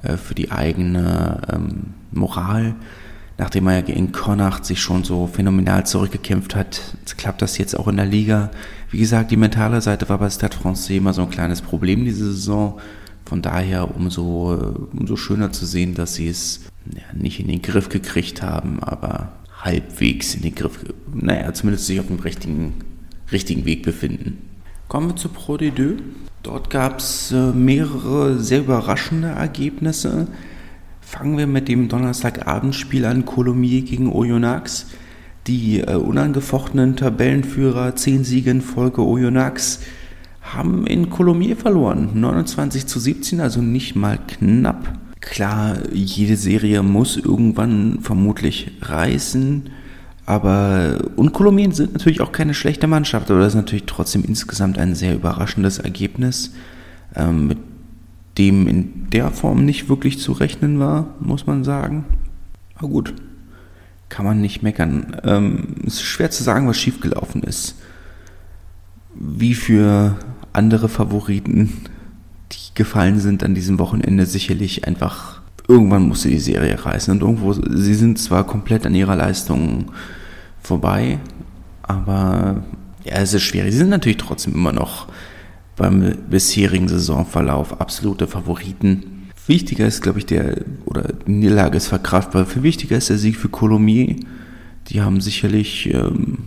äh, 0.03 0.17
für 0.17 0.35
die 0.35 0.51
eigene 0.51 1.41
ähm, 1.51 1.93
Moral. 2.11 2.75
Nachdem 3.39 3.67
er 3.67 3.87
in 3.87 4.11
Connacht 4.11 4.63
sich 4.63 4.79
schon 4.79 5.03
so 5.03 5.25
phänomenal 5.25 5.87
zurückgekämpft 5.87 6.55
hat, 6.55 6.81
klappt 7.17 7.41
das 7.41 7.57
jetzt 7.57 7.77
auch 7.77 7.87
in 7.87 7.97
der 7.97 8.05
Liga. 8.05 8.51
Wie 8.91 8.99
gesagt, 8.99 9.31
die 9.31 9.37
mentale 9.37 9.81
Seite 9.81 10.07
war 10.07 10.19
bei 10.19 10.29
Stade 10.29 10.55
Francais 10.55 10.97
immer 10.97 11.13
so 11.13 11.23
ein 11.23 11.31
kleines 11.31 11.63
Problem 11.63 12.05
diese 12.05 12.31
Saison. 12.31 12.79
Von 13.25 13.41
daher 13.41 13.95
umso, 13.95 14.87
umso 14.91 15.15
schöner 15.15 15.51
zu 15.51 15.65
sehen, 15.65 15.95
dass 15.95 16.15
sie 16.15 16.27
es 16.27 16.61
ja, 16.91 17.01
nicht 17.13 17.39
in 17.39 17.47
den 17.47 17.61
Griff 17.61 17.89
gekriegt 17.89 18.41
haben, 18.41 18.83
aber 18.83 19.33
halbwegs 19.61 20.35
in 20.35 20.41
den 20.41 20.55
Griff, 20.55 20.79
naja, 21.13 21.53
zumindest 21.53 21.87
sich 21.87 21.99
auf 21.99 22.07
dem 22.07 22.19
richtigen, 22.19 22.73
richtigen 23.31 23.65
Weg 23.65 23.83
befinden. 23.83 24.39
Kommen 24.87 25.09
wir 25.09 25.15
zu 25.15 25.29
Pro 25.29 25.57
de 25.57 25.71
Deux. 25.71 25.97
Dort 26.43 26.69
gab 26.69 26.99
es 26.99 27.31
äh, 27.31 27.51
mehrere 27.53 28.37
sehr 28.37 28.59
überraschende 28.59 29.29
Ergebnisse. 29.29 30.27
Fangen 30.99 31.37
wir 31.37 31.47
mit 31.47 31.69
dem 31.69 31.87
Donnerstagabendspiel 31.87 33.05
an, 33.05 33.25
Colomiers 33.25 33.89
gegen 33.89 34.11
Oyonnax. 34.11 34.87
Die 35.47 35.79
äh, 35.79 35.95
unangefochtenen 35.95 36.97
Tabellenführer, 36.97 37.95
10 37.95 38.25
Siege 38.25 38.51
in 38.51 38.61
Folge 38.61 39.01
Oyonnax, 39.01 39.79
haben 40.43 40.85
in 40.85 41.09
Colomiers 41.09 41.61
verloren. 41.61 42.09
29 42.13 42.85
zu 42.85 42.99
17, 42.99 43.39
also 43.39 43.61
nicht 43.61 43.95
mal 43.95 44.19
knapp. 44.27 44.99
Klar, 45.21 45.77
jede 45.93 46.35
Serie 46.35 46.83
muss 46.83 47.17
irgendwann 47.17 47.99
vermutlich 48.01 48.71
reißen. 48.81 49.69
Aber 50.25 50.99
und 51.15 51.33
Kolumbien 51.33 51.71
sind 51.71 51.93
natürlich 51.93 52.21
auch 52.21 52.31
keine 52.31 52.53
schlechte 52.53 52.87
Mannschaft, 52.87 53.29
aber 53.29 53.39
das 53.39 53.49
ist 53.49 53.55
natürlich 53.55 53.85
trotzdem 53.85 54.23
insgesamt 54.23 54.77
ein 54.77 54.95
sehr 54.95 55.15
überraschendes 55.15 55.79
Ergebnis, 55.79 56.53
ähm, 57.15 57.47
mit 57.47 57.57
dem 58.37 58.67
in 58.67 59.09
der 59.09 59.31
Form 59.31 59.65
nicht 59.65 59.89
wirklich 59.89 60.19
zu 60.19 60.31
rechnen 60.31 60.79
war, 60.79 61.13
muss 61.19 61.45
man 61.45 61.63
sagen. 61.63 62.05
Aber 62.75 62.87
gut, 62.87 63.13
kann 64.09 64.25
man 64.25 64.41
nicht 64.41 64.63
meckern. 64.63 65.17
Ähm, 65.23 65.75
es 65.85 65.95
ist 65.95 66.03
schwer 66.03 66.31
zu 66.31 66.43
sagen, 66.43 66.67
was 66.67 66.77
schiefgelaufen 66.77 67.43
ist. 67.43 67.75
Wie 69.15 69.53
für 69.53 70.15
andere 70.53 70.89
Favoriten, 70.89 71.69
die 72.51 72.75
gefallen 72.75 73.19
sind 73.19 73.43
an 73.43 73.55
diesem 73.55 73.79
Wochenende, 73.79 74.25
sicherlich 74.25 74.87
einfach, 74.87 75.41
irgendwann 75.67 76.07
musste 76.07 76.29
die 76.29 76.39
Serie 76.39 76.83
reißen. 76.83 77.13
Und 77.13 77.21
irgendwo, 77.21 77.53
sie 77.53 77.95
sind 77.95 78.19
zwar 78.19 78.45
komplett 78.45 78.85
an 78.85 78.95
ihrer 78.95 79.15
Leistung 79.15 79.91
vorbei, 80.61 81.19
aber 81.81 82.63
ja, 83.03 83.15
es 83.15 83.33
ist 83.33 83.43
schwierig. 83.43 83.71
Sie 83.71 83.79
sind 83.79 83.89
natürlich 83.89 84.17
trotzdem 84.17 84.53
immer 84.53 84.71
noch 84.71 85.07
beim 85.75 86.15
bisherigen 86.29 86.87
Saisonverlauf 86.87 87.81
absolute 87.81 88.27
Favoriten. 88.27 89.29
Wichtiger 89.47 89.85
ist, 89.85 90.01
glaube 90.01 90.19
ich, 90.19 90.25
der, 90.25 90.61
oder 90.85 91.09
die 91.27 91.31
Niederlage 91.31 91.75
ist 91.75 91.87
verkraftbar. 91.87 92.45
Viel 92.45 92.63
wichtiger 92.63 92.95
ist 92.95 93.09
der 93.09 93.17
Sieg 93.17 93.35
für 93.35 93.49
Colomiers. 93.49 94.21
Die 94.87 95.01
haben 95.01 95.19
sicherlich 95.19 95.93
ähm, 95.93 96.37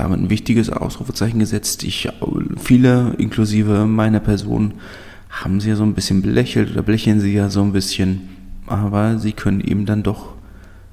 damit 0.00 0.18
ein 0.18 0.30
wichtiges 0.30 0.70
Ausrufezeichen 0.70 1.38
gesetzt. 1.38 1.84
Ich, 1.84 2.08
viele, 2.56 3.14
inklusive 3.18 3.84
meiner 3.86 4.20
Person, 4.20 4.74
haben 5.28 5.60
sie 5.60 5.68
ja 5.68 5.76
so 5.76 5.84
ein 5.84 5.94
bisschen 5.94 6.22
belächelt 6.22 6.72
oder 6.72 6.82
belächeln 6.82 7.20
sie 7.20 7.34
ja 7.34 7.50
so 7.50 7.62
ein 7.62 7.72
bisschen. 7.72 8.28
Aber 8.66 9.18
sie 9.18 9.32
können 9.32 9.60
eben 9.60 9.84
dann 9.84 10.02
doch 10.02 10.34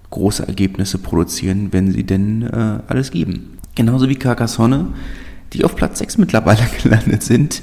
große 0.09 0.47
Ergebnisse 0.47 0.97
produzieren, 0.97 1.69
wenn 1.71 1.91
sie 1.91 2.03
denn 2.03 2.43
äh, 2.43 2.79
alles 2.87 3.11
geben. 3.11 3.57
Genauso 3.75 4.09
wie 4.09 4.15
Carcassonne, 4.15 4.87
die 5.53 5.63
auf 5.63 5.75
Platz 5.75 5.99
6 5.99 6.17
mittlerweile 6.17 6.63
gelandet 6.83 7.23
sind. 7.23 7.61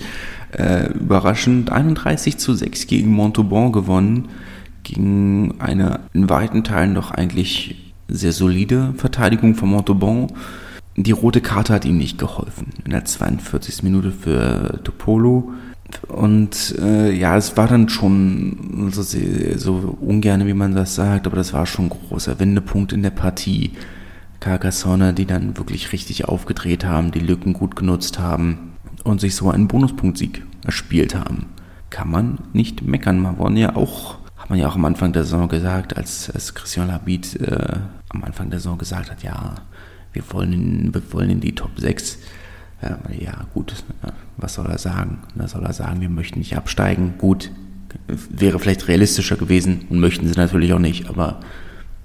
Äh, 0.52 0.92
überraschend 0.92 1.70
31 1.70 2.38
zu 2.38 2.54
6 2.54 2.86
gegen 2.86 3.12
Montauban 3.12 3.72
gewonnen. 3.72 4.28
Gegen 4.82 5.60
eine 5.60 6.00
in 6.12 6.28
weiten 6.28 6.64
Teilen 6.64 6.94
doch 6.94 7.10
eigentlich 7.10 7.92
sehr 8.08 8.32
solide 8.32 8.94
Verteidigung 8.96 9.54
von 9.54 9.70
Montauban. 9.70 10.28
Die 10.96 11.12
rote 11.12 11.40
Karte 11.40 11.72
hat 11.72 11.84
ihm 11.84 11.98
nicht 11.98 12.18
geholfen. 12.18 12.68
In 12.84 12.90
der 12.92 13.04
42. 13.04 13.82
Minute 13.82 14.12
für 14.12 14.80
Topolo. 14.84 15.52
Und 16.08 16.76
äh, 16.80 17.12
ja, 17.12 17.36
es 17.36 17.56
war 17.56 17.68
dann 17.68 17.88
schon 17.88 18.90
so, 18.92 19.02
so 19.02 19.98
ungern, 20.00 20.46
wie 20.46 20.54
man 20.54 20.74
das 20.74 20.94
sagt, 20.94 21.26
aber 21.26 21.36
das 21.36 21.52
war 21.52 21.66
schon 21.66 21.86
ein 21.86 21.90
großer 21.90 22.38
Wendepunkt 22.38 22.92
in 22.92 23.02
der 23.02 23.10
Partie. 23.10 23.72
Carcassonne, 24.40 25.14
die 25.14 25.26
dann 25.26 25.56
wirklich 25.56 25.92
richtig 25.92 26.26
aufgedreht 26.26 26.84
haben, 26.84 27.12
die 27.12 27.20
Lücken 27.20 27.54
gut 27.54 27.76
genutzt 27.76 28.18
haben 28.18 28.74
und 29.02 29.20
sich 29.20 29.34
so 29.34 29.50
einen 29.50 29.68
Bonuspunktsieg 29.68 30.42
erspielt 30.64 31.14
haben. 31.14 31.46
Kann 31.90 32.10
man 32.10 32.38
nicht 32.52 32.82
meckern. 32.82 33.20
Man 33.20 33.38
wollen 33.38 33.56
ja 33.56 33.76
auch 33.76 34.18
hat 34.44 34.50
man 34.50 34.58
ja 34.58 34.68
auch 34.68 34.74
am 34.74 34.84
Anfang 34.84 35.14
der 35.14 35.24
Saison 35.24 35.48
gesagt, 35.48 35.96
als, 35.96 36.28
als 36.28 36.52
Christian 36.52 36.88
Labit 36.88 37.40
äh, 37.40 37.78
am 38.10 38.24
Anfang 38.24 38.50
der 38.50 38.58
Saison 38.58 38.76
gesagt 38.76 39.10
hat, 39.10 39.22
ja, 39.22 39.54
wir 40.14 40.23
wollen 40.30 40.52
in, 40.52 40.94
wir 40.94 41.12
wollen 41.12 41.30
in 41.30 41.40
die 41.40 41.54
Top 41.54 41.78
6. 41.78 42.18
Ja, 43.18 43.47
gut, 43.54 43.75
was 44.37 44.54
soll 44.54 44.66
er 44.66 44.78
sagen? 44.78 45.18
Da 45.35 45.49
soll 45.49 45.64
er 45.64 45.73
sagen, 45.73 46.00
wir 46.00 46.09
möchten 46.09 46.38
nicht 46.38 46.56
absteigen. 46.56 47.14
Gut, 47.18 47.50
wäre 48.06 48.59
vielleicht 48.59 48.88
realistischer 48.88 49.37
gewesen 49.37 49.87
und 49.88 50.00
möchten 50.00 50.26
sie 50.26 50.38
natürlich 50.38 50.73
auch 50.73 50.78
nicht, 50.78 51.09
aber 51.09 51.40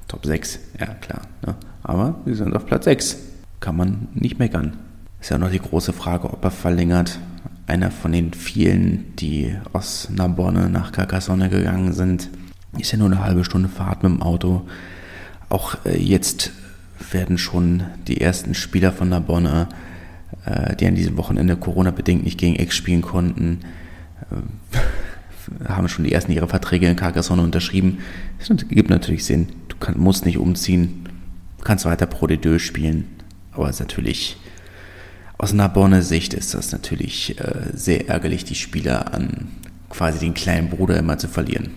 Top 0.07 0.25
6, 0.25 0.59
ja 0.79 0.87
klar. 0.87 1.21
Ne? 1.45 1.55
Aber 1.83 2.15
sie 2.25 2.33
sind 2.33 2.55
auf 2.55 2.65
Platz 2.65 2.85
6. 2.85 3.17
Kann 3.59 3.77
man 3.77 4.07
nicht 4.13 4.39
meckern. 4.39 4.77
Ist 5.21 5.29
ja 5.29 5.37
noch 5.37 5.51
die 5.51 5.59
große 5.59 5.93
Frage, 5.93 6.31
ob 6.31 6.43
er 6.43 6.51
verlängert 6.51 7.19
einer 7.67 7.91
von 7.91 8.11
den 8.11 8.33
vielen, 8.33 9.15
die 9.17 9.55
aus 9.73 10.09
Narbonne 10.09 10.69
nach 10.69 10.91
Carcassonne 10.91 11.49
gegangen 11.49 11.93
sind. 11.93 12.29
Ist 12.77 12.91
ja 12.91 12.97
nur 12.97 13.07
eine 13.07 13.23
halbe 13.23 13.43
Stunde 13.43 13.69
Fahrt 13.69 14.01
mit 14.01 14.11
dem 14.11 14.21
Auto. 14.21 14.67
Auch 15.49 15.77
äh, 15.85 15.97
jetzt 15.97 16.51
werden 17.11 17.37
schon 17.37 17.83
die 18.07 18.21
ersten 18.21 18.53
Spieler 18.53 18.91
von 18.91 19.09
Narbonne, 19.09 19.69
äh, 20.45 20.75
die 20.75 20.87
an 20.87 20.95
diesem 20.95 21.17
Wochenende 21.17 21.55
Corona-bedingt 21.55 22.23
nicht 22.23 22.37
gegen 22.37 22.55
Ex 22.55 22.75
spielen 22.75 23.01
konnten, 23.01 23.59
äh, 24.31 25.67
haben 25.67 25.87
schon 25.87 26.05
die 26.05 26.11
ersten 26.11 26.31
ihre 26.31 26.47
Verträge 26.47 26.87
in 26.87 26.95
Carcassonne 26.95 27.41
unterschrieben. 27.41 27.99
Das 28.37 28.49
gibt 28.67 28.89
natürlich 28.89 29.25
Sinn. 29.25 29.47
Du 29.67 29.77
kann, 29.77 29.97
musst 29.97 30.25
nicht 30.25 30.37
umziehen, 30.37 31.07
du 31.57 31.63
kannst 31.63 31.85
weiter 31.85 32.05
Pro 32.05 32.27
de 32.27 32.37
Deux 32.37 32.61
spielen, 32.61 33.05
aber 33.51 33.69
es 33.69 33.77
ist 33.77 33.79
natürlich 33.79 34.37
aus 35.39 35.53
Narbonne 35.53 36.03
Sicht 36.03 36.33
ist 36.33 36.53
das 36.53 36.73
natürlich 36.73 37.39
äh, 37.39 37.71
sehr 37.73 38.09
ärgerlich, 38.09 38.43
die 38.43 38.55
Spieler 38.55 39.13
an 39.13 39.47
quasi 39.89 40.19
den 40.19 40.33
kleinen 40.33 40.69
Bruder 40.69 40.97
immer 40.97 41.17
zu 41.17 41.29
verlieren. 41.29 41.71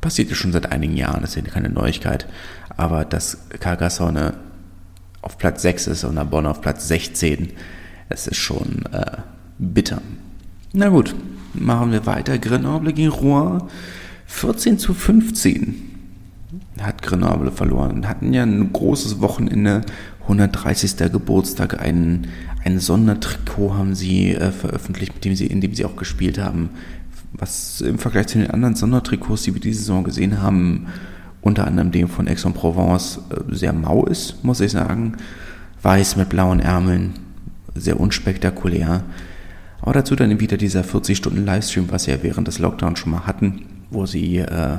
Passiert 0.00 0.30
ja 0.30 0.36
schon 0.36 0.52
seit 0.52 0.70
einigen 0.70 0.96
Jahren, 0.96 1.20
das 1.20 1.36
ist 1.36 1.44
ja 1.44 1.52
keine 1.52 1.70
Neuigkeit. 1.70 2.26
Aber 2.76 3.04
dass 3.04 3.48
Carcassonne 3.58 4.34
auf 5.22 5.38
Platz 5.38 5.62
6 5.62 5.88
ist 5.88 6.04
und 6.04 6.14
Narbonne 6.14 6.48
auf 6.48 6.60
Platz 6.60 6.88
16, 6.88 7.50
das 8.08 8.26
ist 8.26 8.36
schon 8.36 8.84
äh, 8.92 9.18
bitter. 9.58 10.00
Na 10.72 10.88
gut, 10.88 11.14
machen 11.54 11.92
wir 11.92 12.06
weiter. 12.06 12.38
Grenoble 12.38 12.92
gegen 12.92 13.10
Rouen. 13.10 13.62
14 14.26 14.78
zu 14.78 14.94
15 14.94 15.74
hat 16.80 17.02
Grenoble 17.02 17.50
verloren. 17.50 18.08
Hatten 18.08 18.32
ja 18.32 18.44
ein 18.44 18.72
großes 18.72 19.20
Wochenende, 19.20 19.82
130. 20.22 20.96
Geburtstag, 21.12 21.80
einen 21.80 22.28
ein 22.62 22.78
Sondertrikot 22.78 23.74
haben 23.74 23.94
sie 23.94 24.34
äh, 24.34 24.52
veröffentlicht, 24.52 25.14
mit 25.14 25.24
dem 25.24 25.34
sie, 25.34 25.46
in 25.46 25.60
dem 25.60 25.74
sie 25.74 25.84
auch 25.84 25.96
gespielt 25.96 26.38
haben. 26.38 26.70
Was 27.32 27.80
im 27.80 27.98
Vergleich 27.98 28.26
zu 28.26 28.38
den 28.38 28.50
anderen 28.50 28.74
Sondertrikots, 28.74 29.44
die 29.44 29.54
wir 29.54 29.60
diese 29.60 29.80
Saison 29.80 30.04
gesehen 30.04 30.42
haben, 30.42 30.88
unter 31.42 31.66
anderem 31.66 31.90
dem 31.90 32.08
von 32.08 32.28
Aix-en-Provence, 32.28 33.20
äh, 33.30 33.54
sehr 33.54 33.72
mau 33.72 34.04
ist, 34.04 34.44
muss 34.44 34.60
ich 34.60 34.72
sagen. 34.72 35.16
Weiß 35.82 36.16
mit 36.16 36.28
blauen 36.28 36.60
Ärmeln, 36.60 37.14
sehr 37.74 37.98
unspektakulär. 37.98 39.02
Aber 39.80 39.92
dazu 39.94 40.14
dann 40.14 40.40
wieder 40.40 40.56
dieser 40.56 40.82
40-Stunden-Livestream, 40.82 41.90
was 41.90 42.04
sie 42.04 42.10
ja 42.10 42.22
während 42.22 42.48
des 42.48 42.58
Lockdowns 42.58 42.98
schon 42.98 43.12
mal 43.12 43.26
hatten, 43.26 43.62
wo 43.90 44.04
sie 44.04 44.38
äh, 44.38 44.76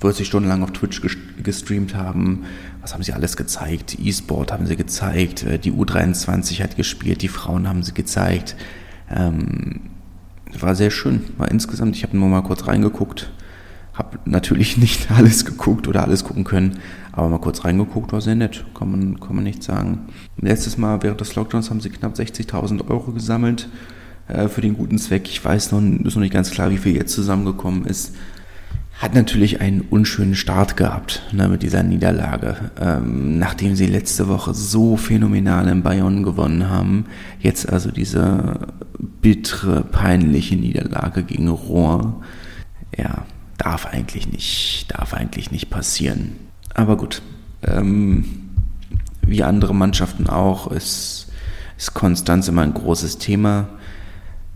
40 0.00 0.26
Stunden 0.26 0.48
lang 0.48 0.62
auf 0.62 0.72
Twitch 0.72 1.02
gestreamt 1.42 1.96
haben. 1.96 2.44
Was 2.80 2.94
haben 2.94 3.02
sie 3.02 3.12
alles 3.12 3.36
gezeigt? 3.36 3.98
E-Sport 4.00 4.52
haben 4.52 4.66
sie 4.66 4.76
gezeigt, 4.76 5.42
äh, 5.42 5.58
die 5.58 5.72
U23 5.72 6.62
hat 6.62 6.76
gespielt, 6.76 7.22
die 7.22 7.28
Frauen 7.28 7.68
haben 7.68 7.82
sie 7.82 7.94
gezeigt. 7.94 8.54
Ähm, 9.10 9.80
war 10.60 10.74
sehr 10.74 10.90
schön, 10.90 11.24
war 11.36 11.50
insgesamt, 11.50 11.96
ich 11.96 12.04
habe 12.04 12.16
nur 12.16 12.28
mal 12.28 12.42
kurz 12.42 12.66
reingeguckt, 12.66 13.30
habe 13.98 14.18
natürlich 14.24 14.76
nicht 14.78 15.10
alles 15.10 15.44
geguckt 15.44 15.88
oder 15.88 16.04
alles 16.04 16.24
gucken 16.24 16.44
können, 16.44 16.78
aber 17.12 17.28
mal 17.28 17.38
kurz 17.40 17.64
reingeguckt, 17.64 18.12
war 18.12 18.20
sehr 18.20 18.34
nett, 18.34 18.64
kann 18.74 18.90
man, 18.90 19.20
kann 19.20 19.34
man 19.34 19.44
nicht 19.44 19.62
sagen. 19.62 20.06
Letztes 20.40 20.78
Mal 20.78 21.02
während 21.02 21.20
des 21.20 21.34
Lockdowns 21.34 21.70
haben 21.70 21.80
sie 21.80 21.90
knapp 21.90 22.14
60.000 22.14 22.88
Euro 22.88 23.12
gesammelt 23.12 23.68
äh, 24.28 24.48
für 24.48 24.60
den 24.60 24.76
guten 24.76 24.98
Zweck. 24.98 25.28
Ich 25.28 25.44
weiß 25.44 25.72
noch, 25.72 25.82
ist 25.82 26.14
noch 26.14 26.22
nicht 26.22 26.32
ganz 26.32 26.50
klar, 26.50 26.70
wie 26.70 26.78
viel 26.78 26.94
jetzt 26.94 27.12
zusammengekommen 27.12 27.84
ist 27.84 28.14
hat 28.98 29.14
natürlich 29.14 29.60
einen 29.60 29.82
unschönen 29.82 30.34
Start 30.34 30.76
gehabt 30.76 31.22
ne, 31.32 31.48
mit 31.48 31.62
dieser 31.62 31.84
Niederlage. 31.84 32.56
Ähm, 32.80 33.38
nachdem 33.38 33.76
sie 33.76 33.86
letzte 33.86 34.28
Woche 34.28 34.54
so 34.54 34.96
phänomenal 34.96 35.68
in 35.68 35.84
Bayonne 35.84 36.22
gewonnen 36.22 36.68
haben, 36.68 37.06
jetzt 37.38 37.68
also 37.72 37.92
diese 37.92 38.58
bittere, 39.22 39.82
peinliche 39.82 40.56
Niederlage 40.56 41.22
gegen 41.22 41.48
Rouen. 41.48 42.14
Ja, 42.96 43.24
darf 43.58 43.86
eigentlich 43.86 44.28
nicht, 44.28 44.86
darf 44.88 45.14
eigentlich 45.14 45.50
nicht 45.50 45.70
passieren. 45.70 46.32
Aber 46.74 46.96
gut, 46.96 47.22
ähm, 47.62 48.50
wie 49.22 49.42
andere 49.42 49.74
Mannschaften 49.74 50.28
auch, 50.28 50.68
ist, 50.68 51.30
ist 51.76 51.94
Konstanz 51.94 52.48
immer 52.48 52.62
ein 52.62 52.74
großes 52.74 53.18
Thema. 53.18 53.68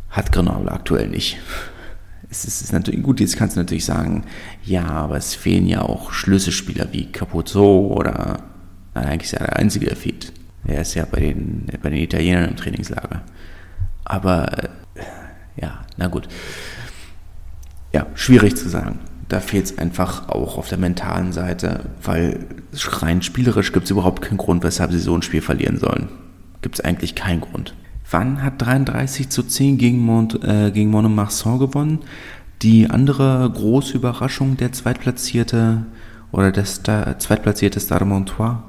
Hat 0.09 0.33
Grenoble 0.33 0.73
aktuell 0.73 1.09
nicht 1.09 1.39
es 2.33 2.47
ist, 2.47 2.63
ist 2.63 2.73
natürlich 2.73 3.03
gut, 3.03 3.21
jetzt 3.21 3.37
kannst 3.37 3.57
du 3.57 3.61
natürlich 3.61 3.85
sagen, 3.85 4.25
ja, 4.65 4.87
aber 4.87 5.19
es 5.19 5.35
fehlen 5.35 5.67
ja 5.67 5.83
auch 5.83 6.13
Schlüsselspieler 6.13 6.89
wie 6.91 7.13
Capuzzo 7.13 7.95
oder 7.95 8.39
nein, 8.95 9.05
eigentlich 9.05 9.33
ist 9.33 9.35
er 9.35 9.47
der 9.47 9.57
Einzige, 9.57 9.87
der 9.87 9.97
fehlt. 9.97 10.33
Er 10.65 10.81
ist 10.81 10.95
ja 10.95 11.05
bei 11.05 11.21
den, 11.21 11.67
bei 11.83 11.91
den 11.91 11.99
Italienern 11.99 12.49
im 12.49 12.57
Trainingslager. 12.57 13.23
Aber 14.05 14.65
äh, 14.65 14.69
ja, 15.61 15.85
na 15.99 16.07
gut. 16.07 16.27
Ja, 17.93 18.07
schwierig 18.15 18.57
zu 18.57 18.69
sagen. 18.69 19.01
Da 19.29 19.41
fehlt 19.41 19.65
es 19.67 19.79
einfach 19.79 20.29
auch 20.29 20.59
auf 20.59 20.69
der 20.69 20.79
mentalen 20.79 21.33
Seite, 21.33 21.87
weil 22.03 22.47
rein 22.73 23.23
spielerisch 23.23 23.73
gibt 23.73 23.85
es 23.85 23.91
überhaupt 23.91 24.23
keinen 24.23 24.37
Grund, 24.37 24.63
weshalb 24.63 24.93
sie 24.93 24.99
so 24.99 25.15
ein 25.15 25.23
Spiel 25.23 25.41
verlieren 25.41 25.79
sollen. 25.79 26.09
Gibt 26.61 26.77
es 26.77 26.85
eigentlich 26.85 27.15
keinen 27.15 27.41
Grund. 27.41 27.75
Wann 28.11 28.43
hat 28.43 28.61
33 28.61 29.31
zu 29.31 29.43
10 29.43 29.79
gegen, 29.79 30.01
Mont, 30.01 30.45
äh, 30.45 30.71
gegen 30.71 30.91
Montmarsan 30.91 31.59
gewonnen? 31.59 32.01
Die 32.61 32.91
andere 32.91 33.51
große 33.53 33.97
Überraschung, 33.97 34.57
der 34.57 34.73
Zweitplatzierte 34.73 35.87
oder 36.31 36.53
der 36.53 36.67
Star, 36.67 37.19
Zweitplatzierte 37.19 37.81
Stade 37.81 38.05
Montois 38.05 38.63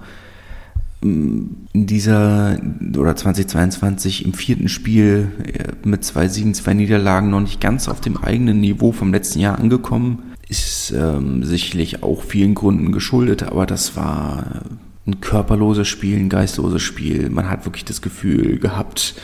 in 1.03 1.67
dieser 1.73 2.57
oder 2.97 3.15
2022 3.15 4.25
im 4.25 4.33
vierten 4.33 4.69
Spiel 4.69 5.31
äh, 5.45 5.87
mit 5.87 6.03
zwei 6.03 6.27
Siegen, 6.27 6.53
zwei 6.53 6.73
Niederlagen 6.73 7.29
noch 7.29 7.41
nicht 7.41 7.59
ganz 7.59 7.89
auf 7.89 8.01
dem 8.01 8.17
eigenen 8.17 8.61
Niveau 8.61 8.91
vom 8.91 9.11
letzten 9.11 9.39
Jahr 9.39 9.59
angekommen. 9.59 10.33
Ist 10.47 10.93
ähm, 10.95 11.43
sicherlich 11.43 12.03
auch 12.03 12.23
vielen 12.23 12.55
Gründen 12.55 12.91
geschuldet, 12.91 13.43
aber 13.43 13.65
das 13.65 13.95
war 13.95 14.61
ein 15.05 15.19
körperloses 15.19 15.87
Spiel, 15.87 16.17
ein 16.17 16.29
geistloses 16.29 16.81
Spiel. 16.81 17.29
Man 17.29 17.49
hat 17.49 17.65
wirklich 17.65 17.85
das 17.85 18.01
Gefühl 18.01 18.57
gehabt, 18.59 19.15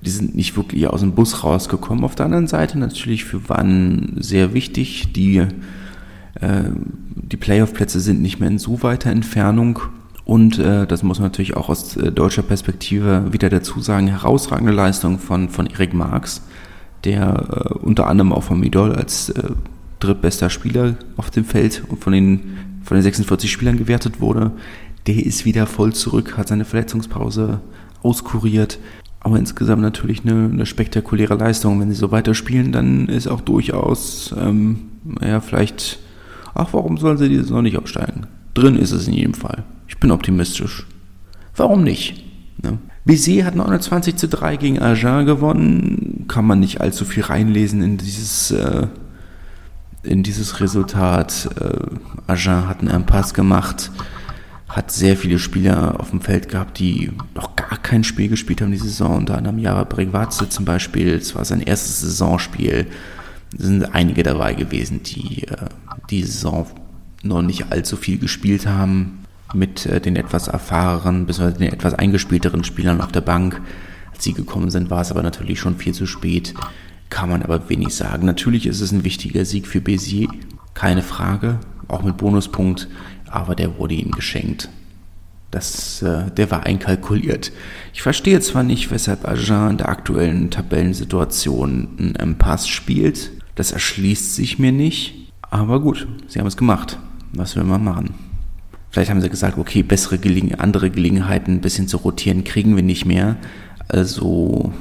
die 0.00 0.10
sind 0.10 0.34
nicht 0.34 0.56
wirklich 0.56 0.86
aus 0.88 1.00
dem 1.00 1.12
Bus 1.12 1.44
rausgekommen. 1.44 2.04
Auf 2.04 2.14
der 2.14 2.26
anderen 2.26 2.46
Seite 2.46 2.78
natürlich 2.78 3.24
für 3.24 3.48
Wann 3.48 4.16
sehr 4.18 4.54
wichtig. 4.54 5.12
Die, 5.12 5.38
äh, 5.38 6.64
die 7.14 7.36
Playoff-Plätze 7.36 8.00
sind 8.00 8.22
nicht 8.22 8.40
mehr 8.40 8.48
in 8.48 8.58
so 8.58 8.82
weiter 8.82 9.10
Entfernung. 9.10 9.80
Und 10.24 10.58
äh, 10.58 10.86
das 10.86 11.02
muss 11.02 11.18
man 11.18 11.26
natürlich 11.28 11.56
auch 11.56 11.68
aus 11.68 11.96
äh, 11.96 12.10
deutscher 12.10 12.42
Perspektive 12.42 13.32
wieder 13.32 13.50
dazu 13.50 13.80
sagen, 13.80 14.06
herausragende 14.06 14.72
Leistung 14.72 15.18
von, 15.18 15.50
von 15.50 15.66
Erik 15.66 15.92
Marx, 15.92 16.42
der 17.04 17.46
äh, 17.50 17.74
unter 17.74 18.06
anderem 18.06 18.32
auch 18.32 18.42
von 18.42 18.58
Midol 18.58 18.92
als 18.92 19.28
äh, 19.30 19.50
drittbester 20.00 20.48
Spieler 20.48 20.94
auf 21.16 21.30
dem 21.30 21.44
Feld 21.44 21.84
und 21.88 22.02
von 22.02 22.12
den, 22.12 22.56
von 22.82 22.96
den 22.96 23.02
46 23.02 23.50
Spielern 23.50 23.76
gewertet 23.76 24.20
wurde. 24.20 24.52
Der 25.06 25.24
ist 25.24 25.44
wieder 25.44 25.66
voll 25.66 25.92
zurück, 25.92 26.38
hat 26.38 26.48
seine 26.48 26.64
Verletzungspause 26.64 27.60
auskuriert. 28.02 28.78
Aber 29.20 29.38
insgesamt 29.38 29.82
natürlich 29.82 30.24
eine, 30.24 30.50
eine 30.50 30.66
spektakuläre 30.66 31.34
Leistung. 31.34 31.80
Wenn 31.80 31.90
sie 31.90 31.96
so 31.96 32.10
weiterspielen, 32.10 32.72
dann 32.72 33.08
ist 33.08 33.26
auch 33.26 33.40
durchaus, 33.40 34.34
ähm, 34.38 34.78
naja, 35.02 35.40
vielleicht, 35.40 35.98
ach, 36.54 36.68
warum 36.72 36.96
sollen 36.96 37.18
sie 37.18 37.28
dieses 37.28 37.50
noch 37.50 37.62
nicht 37.62 37.78
aufsteigen? 37.78 38.26
Drin 38.54 38.76
ist 38.76 38.92
es 38.92 39.08
in 39.08 39.14
jedem 39.14 39.34
Fall. 39.34 39.64
Ich 39.88 39.98
bin 39.98 40.10
optimistisch. 40.10 40.86
Warum 41.56 41.84
nicht? 41.84 42.24
Ne? 42.62 42.78
Bizet 43.04 43.44
hat 43.44 43.54
29 43.54 44.16
zu 44.16 44.28
3 44.28 44.56
gegen 44.56 44.78
Agen 44.80 45.26
gewonnen. 45.26 46.24
Kann 46.28 46.46
man 46.46 46.60
nicht 46.60 46.80
allzu 46.80 47.04
viel 47.04 47.24
reinlesen 47.24 47.82
in 47.82 47.98
dieses, 47.98 48.50
äh, 48.50 48.86
in 50.02 50.22
dieses 50.22 50.60
Resultat. 50.60 51.48
Äh, 51.60 52.30
Agen 52.30 52.68
hat 52.68 52.80
einen 52.80 52.90
Impasse 52.90 53.34
gemacht 53.34 53.90
hat 54.74 54.90
sehr 54.90 55.16
viele 55.16 55.38
Spieler 55.38 56.00
auf 56.00 56.10
dem 56.10 56.20
Feld 56.20 56.48
gehabt, 56.48 56.78
die 56.78 57.12
noch 57.34 57.54
gar 57.54 57.78
kein 57.78 58.02
Spiel 58.02 58.28
gespielt 58.28 58.60
haben 58.60 58.72
diese 58.72 58.88
Saison. 58.88 59.18
Unter 59.18 59.36
anderem 59.38 59.58
Jara 59.58 59.84
Bregvatze 59.84 60.48
zum 60.48 60.64
Beispiel, 60.64 61.12
es 61.14 61.34
war 61.34 61.44
sein 61.44 61.60
erstes 61.60 62.00
Saisonspiel. 62.00 62.86
Es 63.56 63.64
sind 63.64 63.94
einige 63.94 64.24
dabei 64.24 64.54
gewesen, 64.54 65.02
die 65.04 65.44
äh, 65.44 65.66
die 66.10 66.22
Saison 66.24 66.66
noch 67.22 67.42
nicht 67.42 67.70
allzu 67.70 67.96
viel 67.96 68.18
gespielt 68.18 68.66
haben. 68.66 69.23
Mit 69.54 69.86
äh, 69.86 70.00
den 70.00 70.16
etwas 70.16 70.48
erfahrenen, 70.48 71.26
bzw. 71.26 71.58
den 71.58 71.72
etwas 71.72 71.94
eingespielteren 71.94 72.64
Spielern 72.64 73.00
auf 73.00 73.12
der 73.12 73.20
Bank. 73.20 73.60
Als 74.12 74.24
sie 74.24 74.34
gekommen 74.34 74.70
sind, 74.70 74.90
war 74.90 75.00
es 75.00 75.10
aber 75.10 75.22
natürlich 75.22 75.58
schon 75.60 75.76
viel 75.76 75.94
zu 75.94 76.06
spät. 76.06 76.54
Kann 77.10 77.30
man 77.30 77.42
aber 77.42 77.68
wenig 77.68 77.94
sagen. 77.94 78.26
Natürlich 78.26 78.66
ist 78.66 78.80
es 78.80 78.92
ein 78.92 79.04
wichtiger 79.04 79.44
Sieg 79.44 79.66
für 79.66 79.78
Bézier, 79.78 80.28
keine 80.74 81.02
Frage, 81.02 81.60
auch 81.88 82.02
mit 82.02 82.16
Bonuspunkt 82.16 82.88
aber 83.34 83.56
der 83.56 83.78
wurde 83.78 83.94
ihm 83.94 84.12
geschenkt. 84.12 84.68
Das, 85.50 86.02
äh, 86.02 86.30
der 86.30 86.50
war 86.50 86.66
einkalkuliert. 86.66 87.52
Ich 87.92 88.02
verstehe 88.02 88.40
zwar 88.40 88.62
nicht, 88.62 88.90
weshalb 88.90 89.26
Agen 89.26 89.70
in 89.70 89.78
der 89.78 89.88
aktuellen 89.88 90.50
Tabellensituation 90.50 91.88
einen 91.98 92.14
Impasse 92.14 92.68
spielt. 92.68 93.32
Das 93.56 93.72
erschließt 93.72 94.36
sich 94.36 94.58
mir 94.58 94.72
nicht. 94.72 95.32
Aber 95.50 95.80
gut, 95.80 96.06
sie 96.28 96.38
haben 96.38 96.46
es 96.46 96.56
gemacht. 96.56 96.98
Was 97.32 97.56
will 97.56 97.64
man 97.64 97.82
machen? 97.82 98.14
Vielleicht 98.94 99.10
haben 99.10 99.20
sie 99.20 99.28
gesagt, 99.28 99.58
okay, 99.58 99.82
bessere 99.82 100.18
Gelegen 100.18 100.54
andere 100.54 100.88
Gelegenheiten 100.88 101.54
ein 101.54 101.60
bisschen 101.60 101.88
zu 101.88 101.96
rotieren 101.96 102.44
kriegen 102.44 102.76
wir 102.76 102.84
nicht 102.84 103.04
mehr. 103.04 103.36
Also 103.88 104.72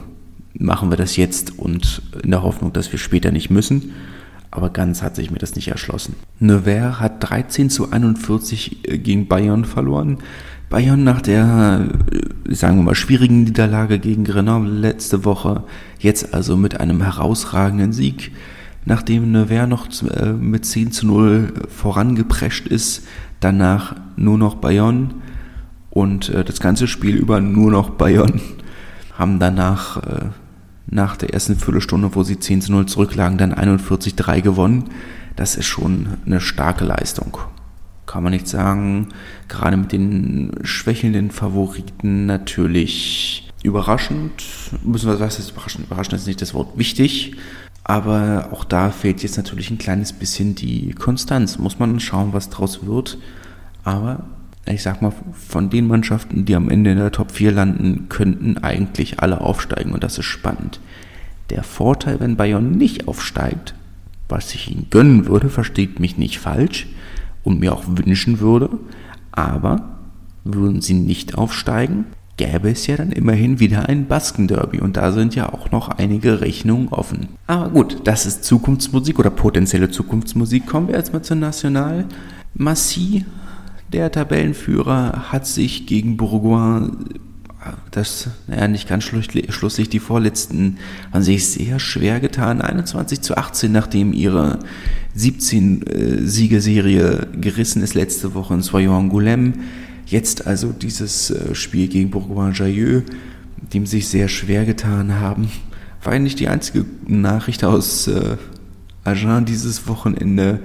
machen 0.54 0.92
wir 0.92 0.98
das 0.98 1.18
jetzt 1.18 1.58
und 1.58 2.04
in 2.24 2.30
der 2.30 2.44
Hoffnung, 2.44 2.72
dass 2.74 2.92
wir 2.92 3.00
später 3.00 3.32
nicht 3.32 3.50
müssen 3.50 3.92
aber 4.54 4.70
ganz 4.70 5.02
hat 5.02 5.16
sich 5.16 5.32
mir 5.32 5.40
das 5.40 5.56
nicht 5.56 5.70
erschlossen. 5.70 6.16
Nevers 6.40 7.00
hat 7.00 7.28
13 7.28 7.72
zu 7.72 7.92
41 7.92 8.88
äh, 8.88 8.98
gegen 9.00 9.28
Bayern 9.28 9.66
verloren. 9.66 10.20
Bayern 10.70 11.04
nach 11.04 11.22
der, 11.22 11.88
äh, 12.12 12.54
sagen 12.54 12.78
wir 12.78 12.84
mal, 12.84 12.96
schwierigen 12.96 13.46
Niederlage 13.46 13.98
gegen 13.98 14.24
Grenoble 14.24 14.70
letzte 14.70 15.26
Woche, 15.26 15.64
jetzt 15.98 16.36
also 16.36 16.56
mit 16.56 16.80
einem 16.80 17.02
herausragenden 17.02 17.94
Sieg. 17.94 18.32
Nachdem 18.86 19.32
Nevers 19.32 19.68
noch 19.68 19.88
äh, 20.10 20.34
mit 20.34 20.66
10 20.66 20.92
zu 20.92 21.08
0 21.08 21.54
vorangeprescht 21.70 22.68
ist, 22.68 23.06
danach 23.40 23.96
nur 24.16 24.38
noch 24.38 24.56
Bayern 24.56 25.16
und 25.90 26.34
das 26.34 26.60
ganze 26.60 26.88
Spiel 26.88 27.16
über 27.16 27.40
nur 27.40 27.70
noch 27.70 27.92
Bayern, 27.92 28.42
haben 29.14 29.40
danach 29.40 30.02
nach 30.88 31.18
der 31.18 31.34
ersten 31.34 31.56
Viertelstunde, 31.56 32.16
wo 32.16 32.24
sie 32.24 32.40
10 32.40 32.62
zu 32.62 32.72
0 32.72 32.86
zurücklagen, 32.86 33.38
dann 33.38 33.54
41-3 33.54 34.42
gewonnen. 34.42 34.86
Das 35.36 35.56
ist 35.56 35.66
schon 35.66 36.08
eine 36.26 36.42
starke 36.42 36.86
Leistung. 36.86 37.38
Kann 38.06 38.24
man 38.24 38.34
nicht 38.34 38.48
sagen. 38.48 39.10
Gerade 39.48 39.78
mit 39.78 39.92
den 39.92 40.52
schwächelnden 40.64 41.32
Favoriten 41.32 42.26
natürlich 42.26 43.52
überraschend. 43.64 44.44
Müssen 44.84 45.10
wir 45.10 45.20
was 45.20 45.40
ist 45.40 45.52
überraschend? 45.52 45.88
Überraschend 45.88 46.16
ist 46.16 46.28
nicht 46.28 46.42
das 46.42 46.54
Wort 46.54 46.78
wichtig. 46.78 47.38
Aber 47.84 48.50
auch 48.52 48.64
da 48.64 48.92
fehlt 48.92 49.24
jetzt 49.24 49.38
natürlich 49.38 49.70
ein 49.70 49.78
kleines 49.78 50.14
bisschen 50.14 50.56
die 50.56 50.92
Konstanz. 50.94 51.58
Muss 51.58 51.80
man 51.80 52.00
schauen, 52.00 52.34
was 52.34 52.50
draus 52.50 52.86
wird. 52.86 53.18
Aber 53.84 54.24
ich 54.66 54.82
sag 54.82 55.02
mal, 55.02 55.12
von 55.34 55.70
den 55.70 55.88
Mannschaften, 55.88 56.46
die 56.46 56.56
am 56.56 56.70
Ende 56.70 56.92
in 56.92 56.98
der 56.98 57.12
Top 57.12 57.32
4 57.32 57.52
landen, 57.52 58.08
könnten 58.08 58.58
eigentlich 58.60 59.20
alle 59.20 59.42
aufsteigen 59.42 59.92
und 59.92 60.04
das 60.04 60.18
ist 60.18 60.26
spannend. 60.26 60.80
Der 61.50 61.64
Vorteil, 61.64 62.20
wenn 62.20 62.38
Bayern 62.38 62.72
nicht 62.72 63.08
aufsteigt, 63.08 63.76
was 64.30 64.56
ich 64.56 64.72
ihnen 64.72 64.88
gönnen 64.90 65.28
würde, 65.28 65.50
versteht 65.50 66.00
mich 66.00 66.18
nicht 66.18 66.40
falsch 66.40 66.88
und 67.44 67.60
mir 67.60 67.74
auch 67.74 67.84
wünschen 67.86 68.40
würde, 68.40 68.70
aber 69.34 69.98
würden 70.46 70.82
sie 70.82 70.94
nicht 70.94 71.38
aufsteigen, 71.38 72.06
gäbe 72.38 72.72
es 72.72 72.88
ja 72.88 72.98
dann 72.98 73.12
immerhin 73.12 73.60
wieder 73.60 73.88
ein 73.88 74.08
Baskenderby 74.08 74.80
und 74.80 74.98
da 74.98 75.12
sind 75.12 75.36
ja 75.36 75.54
auch 75.54 75.72
noch 75.72 75.90
einige 75.90 76.42
Rechnungen 76.42 76.88
offen. 76.90 77.28
Aber 77.48 77.70
gut, 77.70 78.02
das 78.06 78.26
ist 78.26 78.44
Zukunftsmusik 78.44 79.20
oder 79.20 79.30
potenzielle 79.30 79.92
Zukunftsmusik. 79.92 80.66
Kommen 80.66 80.88
wir 80.88 80.96
jetzt 80.96 81.14
mal 81.14 81.22
zur 81.22 81.38
National. 81.38 82.06
Massi 82.56 83.26
der 83.92 84.12
Tabellenführer 84.12 85.32
hat 85.32 85.46
sich 85.46 85.86
gegen 85.86 86.18
Bourgoin, 86.18 86.98
das, 87.92 88.30
naja, 88.48 88.68
nicht 88.68 88.90
ganz 88.90 89.04
schlusslich, 89.04 89.90
die 89.90 90.00
Vorletzten, 90.00 90.78
haben 91.14 91.22
sich 91.22 91.48
sehr 91.48 91.80
schwer 91.80 92.20
getan. 92.20 92.62
21 92.62 93.22
zu 93.22 93.38
18, 93.38 93.72
nachdem 93.72 94.12
ihre 94.12 94.60
17 95.14 95.84
äh, 95.88 97.28
gerissen 97.40 97.84
ist 97.84 97.94
letzte 97.94 98.34
Woche 98.34 98.56
in 98.56 98.62
Soyon 98.64 99.12
Angoulême. 99.12 99.54
Jetzt 100.06 100.48
also 100.48 100.72
dieses 100.72 101.30
äh, 101.30 101.56
Spiel 101.56 101.88
gegen 101.88 102.12
Bourgoin-Jailleux, 102.12 103.04
dem 103.74 103.86
sich 103.86 104.08
sehr 104.08 104.28
schwer 104.28 104.66
getan 104.66 105.20
haben. 105.20 105.50
War 106.04 106.18
nicht 106.20 106.40
die 106.40 106.50
einzige 106.50 106.86
Nachricht 107.08 107.64
aus 107.64 108.08
äh, 108.08 108.38
Agen 109.04 109.46
dieses 109.46 109.88
Wochenende. 109.88 110.60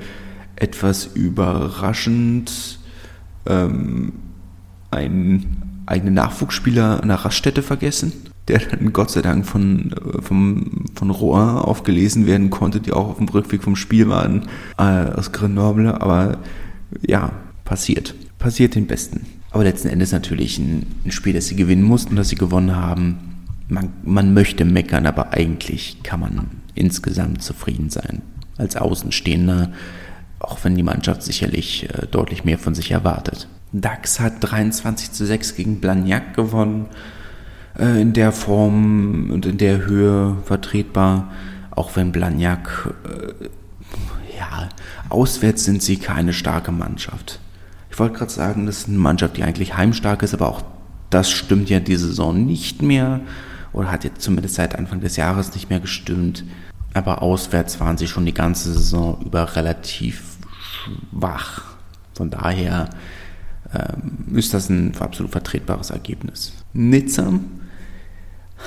Etwas 0.56 1.06
überraschend 1.06 2.80
ähm, 3.46 4.12
einen 4.90 5.82
eigenen 5.86 6.14
Nachwuchsspieler 6.14 7.00
an 7.02 7.08
der 7.08 7.18
Raststätte 7.18 7.62
vergessen, 7.62 8.12
der 8.48 8.58
dann 8.58 8.92
Gott 8.92 9.10
sei 9.10 9.22
Dank 9.22 9.46
von, 9.46 9.92
äh, 9.92 10.20
vom, 10.20 10.86
von 10.94 11.10
Rouen 11.10 11.58
aufgelesen 11.58 12.26
werden 12.26 12.50
konnte, 12.50 12.80
die 12.80 12.92
auch 12.92 13.08
auf 13.08 13.16
dem 13.18 13.28
Rückweg 13.28 13.62
vom 13.62 13.76
Spiel 13.76 14.08
waren 14.08 14.48
äh, 14.78 14.82
aus 14.82 15.30
Grenoble. 15.30 16.00
Aber 16.00 16.38
ja, 17.00 17.30
passiert. 17.64 18.14
Passiert 18.38 18.74
den 18.74 18.86
Besten. 18.86 19.26
Aber 19.50 19.64
letzten 19.64 19.88
Endes 19.88 20.12
natürlich 20.12 20.58
ein, 20.58 20.86
ein 21.04 21.10
Spiel, 21.10 21.32
das 21.32 21.48
sie 21.48 21.56
gewinnen 21.56 21.82
mussten, 21.82 22.16
das 22.16 22.28
sie 22.28 22.36
gewonnen 22.36 22.76
haben. 22.76 23.46
Man, 23.68 23.90
man 24.04 24.32
möchte 24.34 24.64
meckern, 24.64 25.06
aber 25.06 25.32
eigentlich 25.32 26.02
kann 26.02 26.20
man 26.20 26.46
insgesamt 26.74 27.42
zufrieden 27.42 27.90
sein. 27.90 28.22
Als 28.56 28.76
Außenstehender 28.76 29.72
auch 30.40 30.58
wenn 30.62 30.74
die 30.74 30.82
Mannschaft 30.82 31.22
sicherlich 31.22 31.88
äh, 31.90 32.06
deutlich 32.06 32.44
mehr 32.44 32.58
von 32.58 32.74
sich 32.74 32.90
erwartet. 32.90 33.48
DAX 33.72 34.20
hat 34.20 34.34
23 34.40 35.12
zu 35.12 35.26
6 35.26 35.56
gegen 35.56 35.80
Blagnac 35.80 36.34
gewonnen, 36.34 36.86
äh, 37.78 38.00
in 38.00 38.12
der 38.12 38.32
Form 38.32 39.30
und 39.30 39.46
in 39.46 39.58
der 39.58 39.84
Höhe 39.86 40.36
vertretbar, 40.44 41.32
auch 41.70 41.96
wenn 41.96 42.12
Blagnac, 42.12 42.94
äh, 43.04 43.48
ja, 44.38 44.68
auswärts 45.08 45.64
sind 45.64 45.82
sie 45.82 45.96
keine 45.96 46.32
starke 46.32 46.72
Mannschaft. 46.72 47.40
Ich 47.98 48.00
wollte 48.00 48.16
gerade 48.16 48.30
sagen, 48.30 48.66
das 48.66 48.78
ist 48.78 48.88
eine 48.88 48.98
Mannschaft, 48.98 49.38
die 49.38 49.42
eigentlich 49.42 49.76
heimstark 49.76 50.22
ist, 50.22 50.32
aber 50.32 50.46
auch 50.46 50.62
das 51.10 51.32
stimmt 51.32 51.68
ja 51.68 51.80
diese 51.80 52.06
Saison 52.06 52.46
nicht 52.46 52.80
mehr 52.80 53.22
oder 53.72 53.90
hat 53.90 54.04
jetzt 54.04 54.22
zumindest 54.22 54.54
seit 54.54 54.76
Anfang 54.76 55.00
des 55.00 55.16
Jahres 55.16 55.52
nicht 55.52 55.68
mehr 55.68 55.80
gestimmt. 55.80 56.44
Aber 56.94 57.22
auswärts 57.22 57.80
waren 57.80 57.98
sie 57.98 58.06
schon 58.06 58.24
die 58.24 58.34
ganze 58.34 58.72
Saison 58.72 59.20
über 59.26 59.56
relativ 59.56 60.36
schwach. 60.60 61.62
Von 62.14 62.30
daher 62.30 62.90
ähm, 63.74 64.36
ist 64.36 64.54
das 64.54 64.68
ein 64.68 64.96
absolut 65.00 65.32
vertretbares 65.32 65.90
Ergebnis. 65.90 66.52
Nizza 66.72 67.32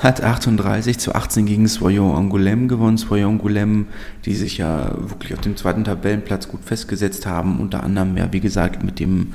hat 0.00 0.22
38 0.22 0.98
zu 0.98 1.14
18 1.14 1.46
gegen 1.46 1.68
Soyon 1.68 2.16
Angoulême 2.16 2.66
gewonnen. 2.66 2.96
Soyon 2.96 3.38
Angoulême, 3.38 3.86
die 4.24 4.34
sich 4.34 4.58
ja 4.58 4.92
wirklich 4.96 5.34
auf 5.34 5.40
dem 5.40 5.56
zweiten 5.56 5.84
Tabellenplatz 5.84 6.48
gut 6.48 6.64
festgesetzt 6.64 7.26
haben, 7.26 7.60
unter 7.60 7.82
anderem 7.82 8.16
ja, 8.16 8.32
wie 8.32 8.40
gesagt, 8.40 8.82
mit 8.82 8.98
dem 8.98 9.34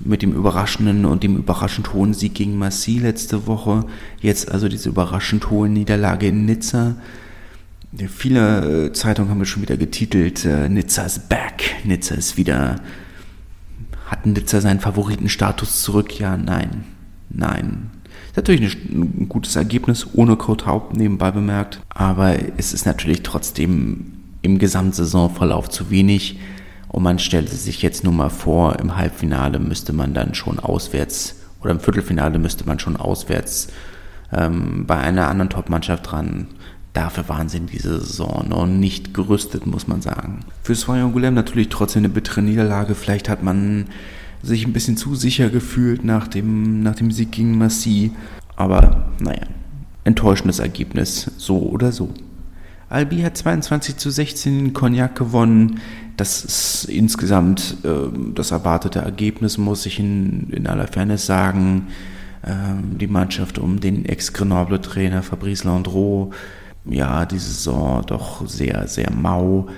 mit 0.00 0.22
dem 0.22 0.32
überraschenden 0.32 1.06
und 1.06 1.22
dem 1.22 1.36
überraschend 1.36 1.94
hohen 1.94 2.12
Sieg 2.14 2.34
gegen 2.34 2.58
Massy 2.58 2.98
letzte 2.98 3.46
Woche. 3.46 3.86
Jetzt 4.20 4.50
also 4.50 4.68
diese 4.68 4.90
überraschend 4.90 5.50
hohe 5.50 5.68
Niederlage 5.68 6.28
in 6.28 6.44
Nizza. 6.44 6.96
Viele 8.08 8.86
äh, 8.86 8.92
Zeitungen 8.92 9.30
haben 9.30 9.38
wir 9.38 9.46
schon 9.46 9.62
wieder 9.62 9.76
getitelt, 9.76 10.44
äh, 10.44 10.68
Nizza 10.68 11.04
ist 11.04 11.28
back, 11.28 11.76
Nizza 11.84 12.16
ist 12.16 12.36
wieder, 12.36 12.80
hat 14.06 14.26
Nizza 14.26 14.60
seinen 14.60 14.80
Favoritenstatus 14.80 15.82
zurück? 15.82 16.18
Ja, 16.18 16.36
nein, 16.36 16.84
nein. 17.30 17.93
Ist 18.34 18.38
natürlich 18.38 18.74
ein 18.90 19.28
gutes 19.28 19.54
Ergebnis, 19.54 20.08
ohne 20.14 20.34
Code 20.34 20.66
Haupt 20.66 20.96
nebenbei 20.96 21.30
bemerkt, 21.30 21.80
aber 21.88 22.34
es 22.56 22.72
ist 22.72 22.84
natürlich 22.84 23.22
trotzdem 23.22 24.12
im 24.42 24.58
Gesamtsaisonverlauf 24.58 25.68
zu 25.68 25.88
wenig 25.90 26.40
und 26.88 27.04
man 27.04 27.20
stellt 27.20 27.48
sich 27.48 27.80
jetzt 27.80 28.02
nur 28.02 28.12
mal 28.12 28.30
vor, 28.30 28.78
im 28.80 28.96
Halbfinale 28.96 29.60
müsste 29.60 29.92
man 29.92 30.14
dann 30.14 30.34
schon 30.34 30.58
auswärts 30.58 31.36
oder 31.60 31.70
im 31.70 31.80
Viertelfinale 31.80 32.40
müsste 32.40 32.66
man 32.66 32.80
schon 32.80 32.96
auswärts 32.96 33.68
ähm, 34.32 34.84
bei 34.86 34.96
einer 34.96 35.28
anderen 35.28 35.50
Top-Mannschaft 35.50 36.10
dran 36.10 36.48
Dafür 36.94 37.28
waren 37.28 37.48
sie 37.48 37.56
in 37.56 37.66
dieser 37.66 37.98
Saison 37.98 38.46
noch 38.48 38.66
nicht 38.66 39.14
gerüstet, 39.14 39.66
muss 39.66 39.88
man 39.88 40.00
sagen. 40.00 40.40
Für 40.62 40.76
Soyon 40.76 41.12
Goulem 41.12 41.34
natürlich 41.34 41.68
trotzdem 41.68 42.02
eine 42.04 42.08
bittere 42.08 42.40
Niederlage. 42.40 42.94
Vielleicht 42.94 43.28
hat 43.28 43.42
man 43.42 43.86
sich 44.44 44.66
ein 44.66 44.72
bisschen 44.72 44.96
zu 44.96 45.14
sicher 45.14 45.50
gefühlt 45.50 46.04
nach 46.04 46.28
dem, 46.28 46.82
nach 46.82 46.94
dem 46.94 47.10
Sieg 47.10 47.32
gegen 47.32 47.58
Massy. 47.58 48.12
Aber 48.56 49.08
naja, 49.20 49.46
enttäuschendes 50.04 50.58
Ergebnis, 50.58 51.30
so 51.36 51.58
oder 51.58 51.92
so. 51.92 52.10
Albi 52.88 53.22
hat 53.22 53.36
22 53.36 53.96
zu 53.96 54.10
16 54.10 54.58
in 54.58 54.72
Cognac 54.72 55.16
gewonnen. 55.16 55.80
Das 56.16 56.44
ist 56.44 56.84
insgesamt 56.84 57.78
äh, 57.82 58.08
das 58.34 58.50
erwartete 58.52 59.00
Ergebnis, 59.00 59.58
muss 59.58 59.86
ich 59.86 59.98
in, 59.98 60.50
in 60.50 60.66
aller 60.66 60.86
Fairness 60.86 61.26
sagen. 61.26 61.88
Ähm, 62.46 62.98
die 62.98 63.06
Mannschaft 63.06 63.58
um 63.58 63.80
den 63.80 64.04
Ex-Grenoble-Trainer 64.04 65.22
Fabrice 65.22 65.64
Landreau, 65.64 66.30
ja, 66.84 67.24
die 67.24 67.38
Saison 67.38 68.04
doch 68.06 68.46
sehr, 68.46 68.86
sehr 68.86 69.10
mau. 69.10 69.68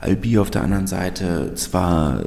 Albi 0.00 0.38
auf 0.38 0.50
der 0.50 0.62
anderen 0.62 0.86
Seite 0.86 1.54
zwar 1.54 2.22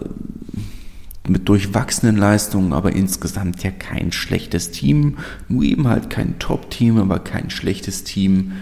mit 1.30 1.48
durchwachsenen 1.50 2.18
Leistungen, 2.18 2.74
aber 2.74 2.94
insgesamt 2.94 3.64
ja 3.64 3.72
kein 3.72 4.12
schlechtes 4.12 4.72
Team. 4.72 5.18
Nur 5.48 5.64
eben 5.64 5.88
halt 5.88 6.10
kein 6.10 6.40
Top-Team, 6.40 6.98
aber 6.98 7.20
kein 7.20 7.50
schlechtes 7.50 8.04
Team. 8.04 8.54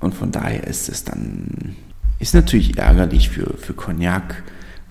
Und 0.00 0.14
von 0.14 0.32
daher 0.32 0.66
ist 0.66 0.88
es 0.88 1.04
dann, 1.04 1.76
ist 2.18 2.34
natürlich 2.34 2.78
ärgerlich 2.78 3.30
für, 3.30 3.56
für 3.58 3.74
Cognac, 3.74 4.42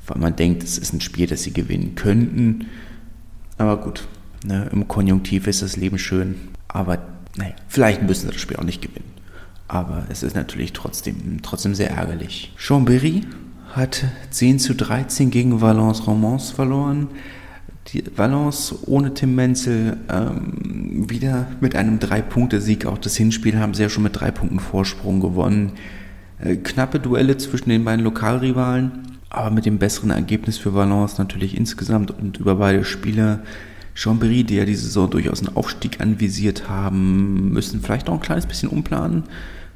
weil 0.08 0.20
man 0.20 0.36
denkt, 0.36 0.64
es 0.64 0.78
ist 0.78 0.94
ein 0.94 1.02
Spiel, 1.02 1.28
das 1.28 1.44
sie 1.44 1.54
gewinnen 1.54 1.96
könnten. 1.96 2.68
Aber 3.58 3.78
gut, 3.78 4.08
ne, 4.44 4.70
im 4.72 4.88
Konjunktiv 4.88 5.48
ist 5.48 5.62
das 5.62 5.76
Leben 5.76 6.00
schön. 6.00 6.36
Aber 6.68 7.00
naja, 7.36 7.54
vielleicht 7.68 8.04
müssen 8.04 8.28
sie 8.28 8.34
das 8.34 8.42
Spiel 8.42 8.58
auch 8.58 8.64
nicht 8.64 8.82
gewinnen. 8.82 9.12
Aber 9.68 10.06
es 10.10 10.24
ist 10.24 10.36
natürlich 10.36 10.74
trotzdem, 10.74 11.42
trotzdem 11.44 11.76
sehr 11.76 11.92
ärgerlich. 11.92 12.54
Chambéry 12.58 13.24
hat 13.76 14.06
10 14.32 14.60
zu 14.60 14.76
13 14.76 15.32
gegen 15.32 15.62
Valence 15.62 16.06
Romans 16.08 16.52
verloren. 16.52 17.08
Die 17.88 18.04
Valence 18.16 18.76
ohne 18.86 19.14
Tim 19.14 19.36
Menzel 19.36 19.98
ähm, 20.10 21.10
wieder 21.10 21.48
mit 21.60 21.76
einem 21.76 22.00
Drei-Punkte-Sieg. 22.00 22.86
Auch 22.86 22.98
das 22.98 23.16
Hinspiel 23.16 23.58
haben 23.58 23.74
sie 23.74 23.84
ja 23.84 23.90
schon 23.90 24.04
mit 24.04 24.20
drei 24.20 24.32
Punkten 24.32 24.60
Vorsprung 24.60 25.20
gewonnen. 25.20 25.74
Äh, 26.40 26.58
knappe 26.58 27.00
Duelle 27.00 27.38
zwischen 27.38 27.70
den 27.70 27.84
beiden 27.84 28.04
Lokalrivalen, 28.04 29.18
aber 29.30 29.50
mit 29.50 29.66
dem 29.66 29.80
besseren 29.80 30.12
Ergebnis 30.12 30.58
für 30.58 30.74
Valence 30.74 31.18
natürlich 31.18 31.58
insgesamt 31.58 32.12
und 32.12 32.38
über 32.38 32.56
beide 32.56 32.84
Spiele. 32.86 33.44
Chambéry, 33.96 34.46
die 34.46 34.56
ja 34.56 34.66
diese 34.66 34.86
Saison 34.86 35.10
durchaus 35.10 35.40
einen 35.40 35.58
Aufstieg 35.58 36.00
anvisiert 36.00 36.70
haben, 36.70 37.52
müssen 37.52 37.82
vielleicht 37.82 38.08
auch 38.08 38.14
ein 38.14 38.22
kleines 38.22 38.46
bisschen 38.46 38.70
umplanen. 38.70 39.24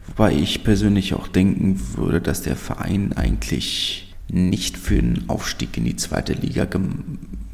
Wobei 0.07 0.33
ich 0.33 0.63
persönlich 0.63 1.13
auch 1.13 1.27
denken 1.27 1.79
würde, 1.95 2.21
dass 2.21 2.41
der 2.41 2.55
Verein 2.55 3.13
eigentlich 3.13 4.13
nicht 4.29 4.77
für 4.77 4.97
einen 4.97 5.25
Aufstieg 5.27 5.77
in 5.77 5.85
die 5.85 5.95
zweite 5.95 6.33
Liga 6.33 6.67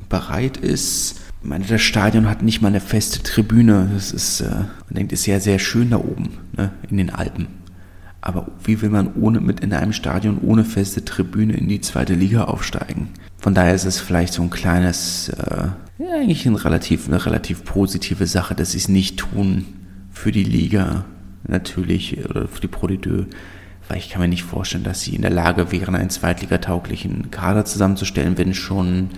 bereit 0.08 0.58
ist. 0.58 1.22
Ich 1.42 1.48
meine, 1.48 1.66
das 1.66 1.82
Stadion 1.82 2.30
hat 2.30 2.42
nicht 2.42 2.62
mal 2.62 2.70
eine 2.70 2.82
feste 2.82 3.24
Tribüne. 3.24 3.90
Das 3.94 4.12
ist, 4.12 4.42
äh, 4.42 4.50
man 4.50 4.94
denkt, 4.94 5.12
ist 5.14 5.26
ja 5.26 5.40
sehr 5.40 5.60
schön 5.60 5.92
da 5.92 5.98
oben, 5.98 6.30
ne, 6.58 6.72
in 6.90 6.98
den 6.98 7.10
Alpen. 7.10 7.48
Aber 8.22 8.52
wie 8.64 8.82
will 8.82 8.90
man 8.90 9.14
ohne 9.14 9.40
mit 9.40 9.62
in 9.62 9.72
einem 9.72 9.94
Stadion 9.94 10.40
ohne 10.42 10.66
feste 10.66 11.06
Tribüne 11.06 11.54
in 11.54 11.70
die 11.70 11.80
zweite 11.80 12.14
Liga 12.14 12.46
aufsteigen? 12.46 13.10
Von 13.38 13.54
daher 13.54 13.74
ist 13.74 13.86
es 13.86 14.00
vielleicht 14.00 14.34
so 14.34 14.42
ein 14.42 14.50
kleines, 14.50 15.30
äh, 15.30 15.68
ja, 16.00 16.14
eigentlich 16.14 16.46
ein 16.46 16.56
relativ, 16.56 17.08
eine 17.08 17.26
relativ 17.26 17.64
positive 17.64 18.28
Sache, 18.28 18.56
dass 18.56 18.72
sie 18.72 18.78
es 18.78 18.90
nicht 18.90 19.18
tun 19.18 19.66
für 20.12 20.34
die 20.34 20.44
Liga 20.44 21.06
natürlich 21.50 22.24
oder 22.30 22.48
für 22.48 22.62
die 22.62 22.68
Pro 22.68 22.88
weil 22.88 23.98
ich 23.98 24.10
kann 24.10 24.22
mir 24.22 24.28
nicht 24.28 24.44
vorstellen, 24.44 24.84
dass 24.84 25.02
sie 25.02 25.16
in 25.16 25.24
der 25.24 25.32
Lage 25.32 25.72
wären, 25.72 25.96
einen 25.96 26.12
zweitligatauglichen 26.12 27.32
Kader 27.32 27.66
zusammenzustellen, 27.66 28.38
wenn 28.38 28.54
schon 28.54 29.10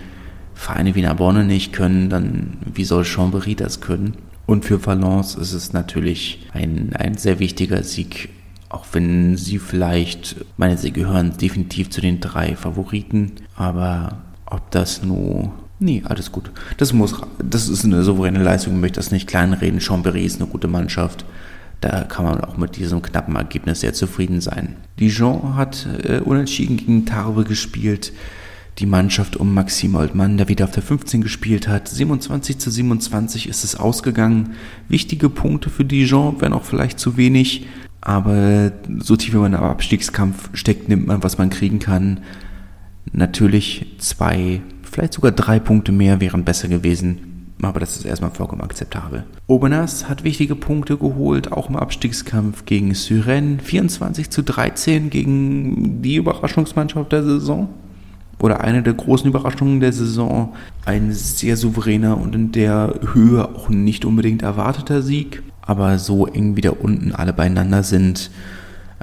Vereine 0.54 0.94
wie 0.94 1.02
Narbonne 1.02 1.44
nicht 1.44 1.72
können, 1.72 2.08
dann 2.08 2.56
wie 2.72 2.84
soll 2.84 3.02
Chambéry 3.02 3.54
das 3.54 3.80
können? 3.80 4.14
Und 4.46 4.64
für 4.64 4.84
Valence 4.84 5.34
ist 5.34 5.52
es 5.52 5.72
natürlich 5.72 6.48
ein, 6.52 6.94
ein 6.94 7.16
sehr 7.16 7.38
wichtiger 7.38 7.82
Sieg, 7.82 8.30
auch 8.70 8.86
wenn 8.92 9.36
sie 9.36 9.58
vielleicht, 9.58 10.36
meine, 10.56 10.78
sie 10.78 10.92
gehören 10.92 11.36
definitiv 11.36 11.90
zu 11.90 12.00
den 12.00 12.20
drei 12.20 12.56
Favoriten, 12.56 13.32
aber 13.56 14.22
ob 14.46 14.70
das 14.70 15.02
nur 15.02 15.52
Nee, 15.82 16.00
alles 16.04 16.30
gut. 16.30 16.52
Das 16.76 16.92
muss, 16.92 17.20
das 17.42 17.68
ist 17.68 17.84
eine 17.84 18.04
souveräne 18.04 18.40
Leistung, 18.40 18.74
ich 18.74 18.80
möchte 18.80 19.00
das 19.00 19.10
nicht 19.10 19.26
kleinreden. 19.26 19.80
Chambéry 19.80 20.20
ist 20.20 20.40
eine 20.40 20.48
gute 20.48 20.68
Mannschaft. 20.68 21.24
Da 21.82 22.04
kann 22.04 22.24
man 22.24 22.40
auch 22.40 22.56
mit 22.56 22.76
diesem 22.76 23.02
knappen 23.02 23.34
Ergebnis 23.34 23.80
sehr 23.80 23.92
zufrieden 23.92 24.40
sein. 24.40 24.76
Dijon 25.00 25.56
hat 25.56 25.88
äh, 26.04 26.20
unentschieden 26.20 26.76
gegen 26.76 27.06
Tarbe 27.06 27.42
gespielt. 27.42 28.12
Die 28.78 28.86
Mannschaft 28.86 29.36
um 29.36 29.52
Maxim 29.52 29.96
Oldmann, 29.96 30.36
der 30.36 30.48
wieder 30.48 30.64
auf 30.64 30.70
der 30.70 30.84
15 30.84 31.22
gespielt 31.22 31.66
hat. 31.66 31.88
27 31.88 32.58
zu 32.58 32.70
27 32.70 33.48
ist 33.48 33.64
es 33.64 33.74
ausgegangen. 33.74 34.54
Wichtige 34.88 35.28
Punkte 35.28 35.70
für 35.70 35.84
Dijon, 35.84 36.40
wenn 36.40 36.52
auch 36.52 36.62
vielleicht 36.62 37.00
zu 37.00 37.16
wenig. 37.16 37.66
Aber 38.00 38.70
so 39.00 39.16
tief 39.16 39.34
wie 39.34 39.38
man 39.38 39.52
im 39.52 39.60
Abstiegskampf 39.60 40.50
steckt, 40.52 40.88
nimmt 40.88 41.08
man, 41.08 41.24
was 41.24 41.36
man 41.36 41.50
kriegen 41.50 41.80
kann. 41.80 42.20
Natürlich 43.12 43.96
zwei, 43.98 44.62
vielleicht 44.88 45.14
sogar 45.14 45.32
drei 45.32 45.58
Punkte 45.58 45.90
mehr 45.90 46.20
wären 46.20 46.44
besser 46.44 46.68
gewesen 46.68 47.31
aber 47.68 47.80
das 47.80 47.96
ist 47.96 48.04
erstmal 48.04 48.30
vollkommen 48.32 48.62
akzeptabel. 48.62 49.24
Aubenas 49.46 50.08
hat 50.08 50.24
wichtige 50.24 50.56
Punkte 50.56 50.96
geholt, 50.96 51.52
auch 51.52 51.68
im 51.68 51.76
Abstiegskampf 51.76 52.64
gegen 52.64 52.94
Syren. 52.94 53.60
24 53.60 54.30
zu 54.30 54.42
13 54.42 55.10
gegen 55.10 56.02
die 56.02 56.16
Überraschungsmannschaft 56.16 57.12
der 57.12 57.22
Saison. 57.22 57.68
Oder 58.40 58.62
eine 58.62 58.82
der 58.82 58.94
großen 58.94 59.28
Überraschungen 59.28 59.80
der 59.80 59.92
Saison. 59.92 60.54
Ein 60.84 61.12
sehr 61.12 61.56
souveräner 61.56 62.18
und 62.18 62.34
in 62.34 62.50
der 62.50 62.98
Höhe 63.12 63.44
auch 63.54 63.68
nicht 63.68 64.04
unbedingt 64.04 64.42
erwarteter 64.42 65.02
Sieg. 65.02 65.42
Aber 65.60 65.98
so 65.98 66.26
eng 66.26 66.56
wie 66.56 66.62
da 66.62 66.70
unten 66.70 67.12
alle 67.12 67.32
beieinander 67.32 67.84
sind, 67.84 68.32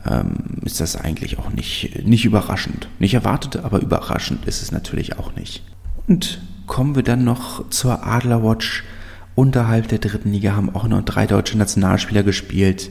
ähm, 0.06 0.36
ist 0.66 0.82
das 0.82 0.98
eigentlich 0.98 1.40
auch 1.40 1.50
nicht, 1.52 2.06
nicht 2.06 2.26
überraschend. 2.26 2.90
Nicht 3.00 3.14
erwartet, 3.14 3.64
aber 3.64 3.82
überraschend 3.82 4.46
ist 4.46 4.62
es 4.62 4.72
natürlich 4.72 5.18
auch 5.18 5.36
nicht. 5.36 5.64
Und 6.08 6.42
kommen 6.70 6.96
wir 6.96 7.04
dann 7.04 7.26
noch 7.26 7.70
zur 7.70 8.06
Adlerwatch. 8.08 8.86
Unterhalb 9.36 9.90
der 9.90 10.00
dritten 10.00 10.32
Liga 10.32 10.56
haben 10.56 10.74
auch 10.74 10.88
noch 10.88 11.04
drei 11.04 11.26
deutsche 11.26 11.58
Nationalspieler 11.58 12.24
gespielt. 12.24 12.90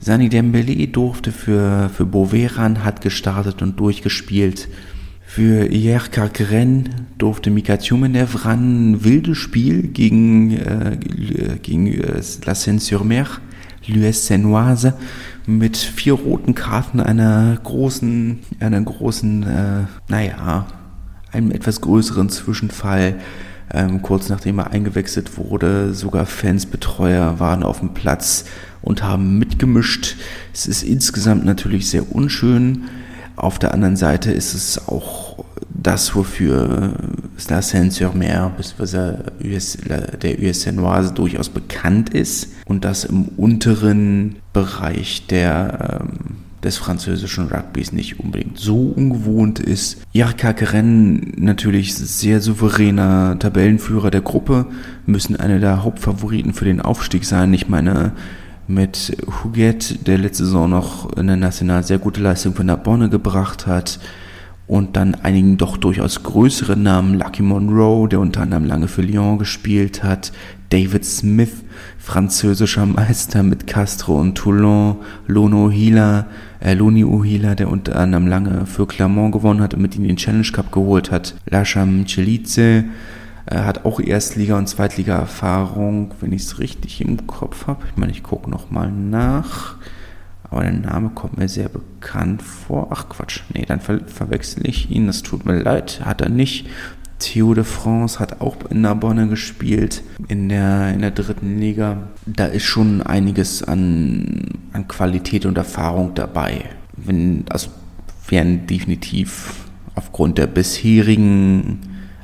Sani 0.00 0.28
Dembele 0.28 0.88
durfte 0.88 1.30
für, 1.30 1.90
für 1.90 2.06
Boveran, 2.06 2.82
hat 2.82 3.02
gestartet 3.02 3.62
und 3.62 3.78
durchgespielt. 3.78 4.68
Für 5.20 5.70
Yerka 5.70 6.26
Gren 6.26 6.88
durfte 7.18 7.50
Mika 7.50 7.76
Tjumenev 7.76 8.44
ran. 8.44 9.04
Wildes 9.04 9.38
Spiel 9.38 9.82
gegen, 9.82 10.56
äh, 10.56 10.96
gegen 11.62 11.86
äh, 11.86 12.22
La 12.44 12.54
Seine-sur-Mer, 12.54 13.26
l'US 13.86 14.26
Senoise, 14.26 14.94
mit 15.46 15.76
vier 15.76 16.14
roten 16.14 16.54
Karten, 16.54 17.00
einer 17.00 17.58
großen, 17.62 18.40
einer 18.60 18.80
großen, 18.80 19.42
äh, 19.42 19.84
naja, 20.08 20.66
einem 21.32 21.50
etwas 21.50 21.80
größeren 21.80 22.28
Zwischenfall. 22.28 23.16
Ähm, 23.72 24.02
kurz 24.02 24.28
nachdem 24.28 24.58
er 24.58 24.72
eingewechselt 24.72 25.38
wurde, 25.38 25.94
sogar 25.94 26.26
Fans, 26.26 26.66
Betreuer 26.66 27.38
waren 27.38 27.62
auf 27.62 27.78
dem 27.78 27.94
Platz 27.94 28.44
und 28.82 29.02
haben 29.02 29.38
mitgemischt. 29.38 30.16
Es 30.52 30.66
ist 30.66 30.82
insgesamt 30.82 31.44
natürlich 31.44 31.88
sehr 31.88 32.12
unschön. 32.12 32.84
Auf 33.36 33.58
der 33.58 33.72
anderen 33.72 33.96
Seite 33.96 34.32
ist 34.32 34.54
es 34.54 34.88
auch 34.88 35.44
das, 35.70 36.14
wofür 36.14 36.94
La 37.48 37.62
Seine-sur-Mer 37.62 38.52
bzw. 38.56 39.14
der 40.22 40.38
USN 40.38 40.76
Noise 40.76 41.12
durchaus 41.14 41.48
bekannt 41.48 42.10
ist 42.10 42.48
und 42.66 42.84
das 42.84 43.04
im 43.04 43.24
unteren 43.36 44.36
Bereich 44.52 45.26
der 45.26 46.00
ähm, 46.02 46.36
des 46.62 46.76
französischen 46.76 47.48
Rugbys 47.48 47.92
nicht 47.92 48.20
unbedingt 48.20 48.58
so 48.58 48.92
ungewohnt 48.94 49.58
ist. 49.58 50.02
Jarka 50.12 50.52
Keren 50.52 51.32
natürlich 51.36 51.94
sehr 51.94 52.40
souveräner 52.40 53.38
Tabellenführer 53.38 54.10
der 54.10 54.20
Gruppe, 54.20 54.66
müssen 55.06 55.36
einer 55.36 55.58
der 55.58 55.82
Hauptfavoriten 55.82 56.52
für 56.52 56.66
den 56.66 56.80
Aufstieg 56.80 57.24
sein. 57.24 57.54
Ich 57.54 57.68
meine, 57.68 58.12
mit 58.66 59.16
Huguet, 59.42 60.06
der 60.06 60.18
letzte 60.18 60.44
Saison 60.44 60.70
noch 60.70 61.12
in 61.16 61.26
der 61.26 61.36
National 61.36 61.82
sehr 61.82 61.98
gute 61.98 62.20
Leistung 62.20 62.54
von 62.54 62.66
der 62.66 62.76
Bonne 62.76 63.08
gebracht 63.08 63.66
hat, 63.66 63.98
und 64.70 64.96
dann 64.96 65.16
einigen 65.16 65.56
doch 65.56 65.76
durchaus 65.76 66.22
größeren 66.22 66.80
Namen, 66.80 67.18
Lucky 67.18 67.42
Monroe, 67.42 68.08
der 68.08 68.20
unter 68.20 68.42
anderem 68.42 68.66
lange 68.66 68.86
für 68.86 69.02
Lyon 69.02 69.36
gespielt 69.36 70.04
hat, 70.04 70.30
David 70.70 71.04
Smith, 71.04 71.64
französischer 71.98 72.86
Meister 72.86 73.42
mit 73.42 73.66
Castro 73.66 74.20
und 74.20 74.36
Toulon, 74.36 74.96
Lono 75.26 75.68
Hila, 75.68 76.26
äh, 76.60 76.74
Loni 76.74 77.04
Uhila, 77.04 77.56
der 77.56 77.68
unter 77.70 77.96
anderem 77.96 78.28
lange 78.28 78.66
für 78.66 78.86
Clermont 78.86 79.32
gewonnen 79.32 79.60
hat 79.60 79.74
und 79.74 79.82
mit 79.82 79.96
ihnen 79.96 80.06
den 80.06 80.16
Challenge 80.16 80.46
Cup 80.52 80.70
geholt 80.70 81.10
hat, 81.10 81.34
Lasham 81.46 82.06
Celice, 82.06 82.84
äh, 83.46 83.56
hat 83.56 83.84
auch 83.84 83.98
Erstliga- 83.98 84.58
und 84.58 84.68
Zweitliga-Erfahrung, 84.68 86.14
wenn 86.20 86.32
ich 86.32 86.42
es 86.42 86.60
richtig 86.60 87.00
im 87.00 87.26
Kopf 87.26 87.66
habe. 87.66 87.84
Ich 87.90 87.96
meine, 87.96 88.12
ich 88.12 88.22
gucke 88.22 88.48
nochmal 88.48 88.92
nach. 88.92 89.76
Aber 90.50 90.62
der 90.62 90.72
Name 90.72 91.10
kommt 91.10 91.38
mir 91.38 91.48
sehr 91.48 91.68
bekannt 91.68 92.42
vor. 92.42 92.88
Ach 92.90 93.08
Quatsch, 93.08 93.42
nee, 93.54 93.64
dann 93.66 93.80
ver 93.80 94.00
verwechsel 94.06 94.66
ich 94.66 94.90
ihn. 94.90 95.06
Das 95.06 95.22
tut 95.22 95.46
mir 95.46 95.62
leid, 95.62 96.00
hat 96.04 96.20
er 96.20 96.28
nicht. 96.28 96.66
Theo 97.20 97.54
de 97.54 97.64
France 97.64 98.18
hat 98.18 98.40
auch 98.40 98.56
in 98.70 98.80
Narbonne 98.80 99.28
gespielt, 99.28 100.02
in 100.28 100.48
der, 100.48 100.92
in 100.92 101.00
der 101.00 101.12
dritten 101.12 101.58
Liga. 101.58 102.08
Da 102.26 102.46
ist 102.46 102.64
schon 102.64 103.02
einiges 103.02 103.62
an, 103.62 104.58
an 104.72 104.88
Qualität 104.88 105.46
und 105.46 105.56
Erfahrung 105.56 106.14
dabei. 106.14 106.64
wenn, 106.96 107.44
also 107.48 107.70
wären 108.28 108.66
definitiv 108.66 109.66
aufgrund 109.94 110.38
der 110.38 110.46
bisherigen 110.46 111.80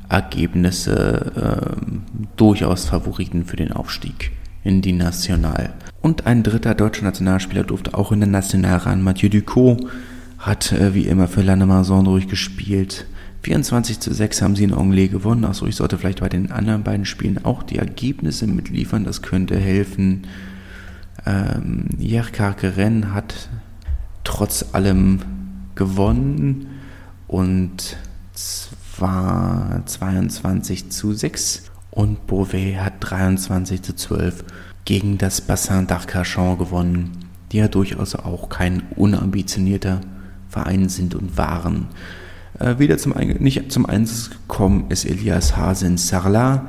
Ergebnisse 0.09 1.33
äh, 1.37 2.17
durchaus 2.37 2.87
Favoriten 2.87 3.45
für 3.45 3.57
den 3.57 3.73
Aufstieg 3.73 4.31
in 4.63 4.83
die 4.83 4.93
National. 4.93 5.75
Und 6.01 6.27
ein 6.27 6.43
dritter 6.43 6.75
deutscher 6.75 7.05
Nationalspieler 7.05 7.65
durfte 7.65 7.95
auch 7.95 8.13
in 8.13 8.21
der 8.21 8.29
National 8.29 8.79
ran. 8.79 9.03
Mathieu 9.03 9.29
Ducot 9.29 9.79
hat 10.39 10.73
äh, 10.73 10.95
wie 10.95 11.07
immer 11.07 11.29
für 11.29 11.43
Lannemazon 11.43 12.05
durchgespielt. 12.05 13.07
24 13.47 14.01
zu 14.01 14.13
6 14.13 14.43
haben 14.43 14.57
sie 14.57 14.65
in 14.65 14.75
Anglais 14.75 15.07
gewonnen. 15.07 15.45
Achso, 15.45 15.67
ich 15.67 15.77
sollte 15.77 15.99
vielleicht 15.99 16.19
bei 16.19 16.29
den 16.29 16.51
anderen 16.51 16.83
beiden 16.83 17.07
Spielen 17.07 17.45
auch 17.45 17.63
die 17.63 17.79
Ergebnisse 17.79 18.49
mitliefern. 18.49 19.05
Das 19.05 19.23
könnte 19.23 19.57
helfen. 19.57 20.27
Ähm, 21.25 21.85
Jerka 21.97 22.55
Keren 22.55 23.15
hat 23.15 23.49
trotz 24.25 24.75
allem 24.75 25.21
gewonnen 25.77 26.67
und 27.29 27.97
zwar 28.33 29.87
22 29.87 30.91
zu 30.91 31.13
6 31.13 31.71
und 31.93 32.27
Beauvais 32.27 32.79
hat 32.79 32.95
23 32.99 33.81
zu 33.81 33.95
12 33.95 34.43
gegen 34.85 35.19
das 35.19 35.41
Bassin 35.41 35.87
d'Arcachon 35.87 36.59
gewonnen, 36.59 37.13
die 37.53 37.59
ja 37.59 37.69
durchaus 37.69 38.17
auch 38.17 38.49
kein 38.49 38.83
unambitionierter 38.97 40.01
Verein 40.49 40.89
sind 40.89 41.15
und 41.15 41.37
waren. 41.37 41.87
Äh, 42.59 42.79
wieder 42.79 42.99
zum 42.99 43.15
nicht 43.39 43.71
zum 43.71 43.87
Einsatz 43.87 44.31
gekommen 44.31 44.87
ist 44.89 45.05
Elias 45.05 45.57
Hasen 45.57 45.99
Sarla, 45.99 46.67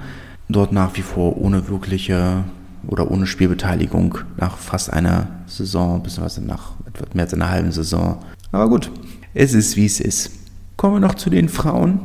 dort 0.50 0.72
nach 0.72 0.96
wie 0.98 1.02
vor 1.02 1.38
ohne 1.38 1.70
wirkliche 1.70 2.44
oder 2.88 3.10
ohne 3.10 3.26
Spielbeteiligung 3.26 4.18
nach 4.38 4.58
fast 4.58 4.92
einer 4.92 5.28
Saison, 5.46 6.04
beziehungsweise 6.04 6.44
nach 6.44 6.74
etwas 6.86 7.14
mehr 7.14 7.26
als 7.26 7.34
einer 7.34 7.50
halben 7.50 7.72
Saison. 7.72 8.18
Aber 8.52 8.70
gut, 8.70 8.92
es 9.34 9.54
ist 9.54 9.76
wie 9.76 9.86
es 9.86 10.00
ist. 10.00 10.32
Kommen 10.76 10.96
wir 10.96 11.00
noch 11.00 11.16
zu 11.16 11.30
den 11.30 11.50
Frauen. 11.50 12.02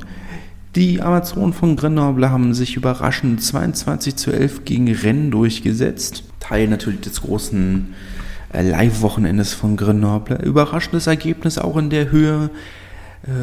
Die 0.74 1.02
Amazonen 1.02 1.52
von 1.52 1.76
Grenoble 1.76 2.30
haben 2.30 2.54
sich 2.54 2.76
überraschend 2.76 3.42
22 3.42 4.16
zu 4.16 4.32
11 4.32 4.64
gegen 4.64 4.90
Rennes 4.90 5.30
durchgesetzt. 5.30 6.24
Teil 6.40 6.68
natürlich 6.68 7.00
des 7.00 7.20
großen 7.20 7.92
äh, 8.52 8.62
Live-Wochenendes 8.62 9.52
von 9.52 9.76
Grenoble. 9.76 10.36
Überraschendes 10.42 11.06
Ergebnis 11.06 11.58
auch 11.58 11.76
in 11.76 11.90
der 11.90 12.10
Höhe 12.10 12.50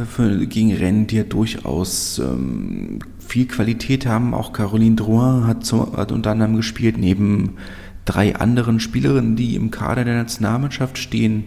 für, 0.05 0.45
gegen 0.47 0.73
Rennen, 0.73 1.07
die 1.07 1.17
ja 1.17 1.23
durchaus 1.23 2.19
ähm, 2.19 2.99
viel 3.19 3.47
Qualität 3.47 4.05
haben. 4.05 4.33
Auch 4.33 4.51
Caroline 4.51 4.95
Drouin 4.95 5.47
hat, 5.47 5.65
so, 5.65 5.95
hat 5.95 6.11
unter 6.11 6.31
anderem 6.31 6.57
gespielt, 6.57 6.97
neben 6.97 7.55
drei 8.05 8.35
anderen 8.35 8.79
Spielerinnen, 8.79 9.35
die 9.35 9.55
im 9.55 9.71
Kader 9.71 10.03
der 10.03 10.15
Nationalmannschaft 10.15 10.97
stehen. 10.97 11.45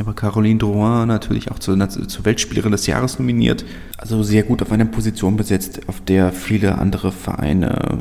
Aber 0.00 0.14
Caroline 0.14 0.58
Drouin 0.58 1.06
natürlich 1.06 1.52
auch 1.52 1.60
zur, 1.60 1.88
zur 1.88 2.24
Weltspielerin 2.24 2.72
des 2.72 2.86
Jahres 2.86 3.18
nominiert. 3.20 3.64
Also 3.98 4.24
sehr 4.24 4.42
gut 4.42 4.60
auf 4.60 4.72
einer 4.72 4.86
Position 4.86 5.36
besetzt, 5.36 5.88
auf 5.88 6.00
der 6.00 6.32
viele 6.32 6.78
andere 6.78 7.12
Vereine 7.12 8.00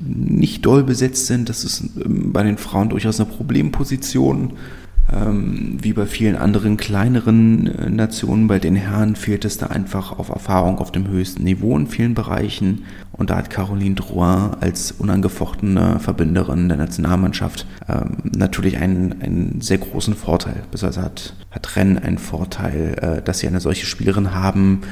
nicht 0.00 0.66
doll 0.66 0.82
besetzt 0.82 1.26
sind. 1.26 1.48
Das 1.48 1.62
ist 1.62 1.84
ähm, 2.04 2.32
bei 2.32 2.42
den 2.42 2.58
Frauen 2.58 2.88
durchaus 2.88 3.20
eine 3.20 3.30
Problemposition. 3.30 4.54
Ähm, 5.10 5.78
wie 5.80 5.92
bei 5.92 6.06
vielen 6.06 6.36
anderen 6.36 6.76
kleineren 6.76 7.66
äh, 7.66 7.90
Nationen, 7.90 8.46
bei 8.46 8.58
den 8.58 8.76
Herren 8.76 9.16
fehlt 9.16 9.44
es 9.44 9.58
da 9.58 9.66
einfach 9.66 10.18
auf 10.18 10.28
Erfahrung 10.28 10.78
auf 10.78 10.92
dem 10.92 11.08
höchsten 11.08 11.42
Niveau 11.42 11.76
in 11.76 11.86
vielen 11.86 12.14
Bereichen. 12.14 12.84
Und 13.10 13.30
da 13.30 13.36
hat 13.36 13.50
Caroline 13.50 13.94
Drouin 13.94 14.54
als 14.60 14.92
unangefochtene 14.92 15.98
Verbinderin 15.98 16.68
der 16.68 16.78
Nationalmannschaft 16.78 17.66
ähm, 17.88 18.18
natürlich 18.36 18.78
einen, 18.78 19.20
einen 19.20 19.60
sehr 19.60 19.78
großen 19.78 20.14
Vorteil. 20.14 20.62
Besonders 20.70 20.98
hat, 20.98 21.34
hat 21.50 21.76
Rennes 21.76 22.02
einen 22.02 22.18
Vorteil, 22.18 22.96
äh, 23.00 23.22
dass 23.22 23.40
sie 23.40 23.48
eine 23.48 23.60
solche 23.60 23.86
Spielerin 23.86 24.34
haben, 24.34 24.82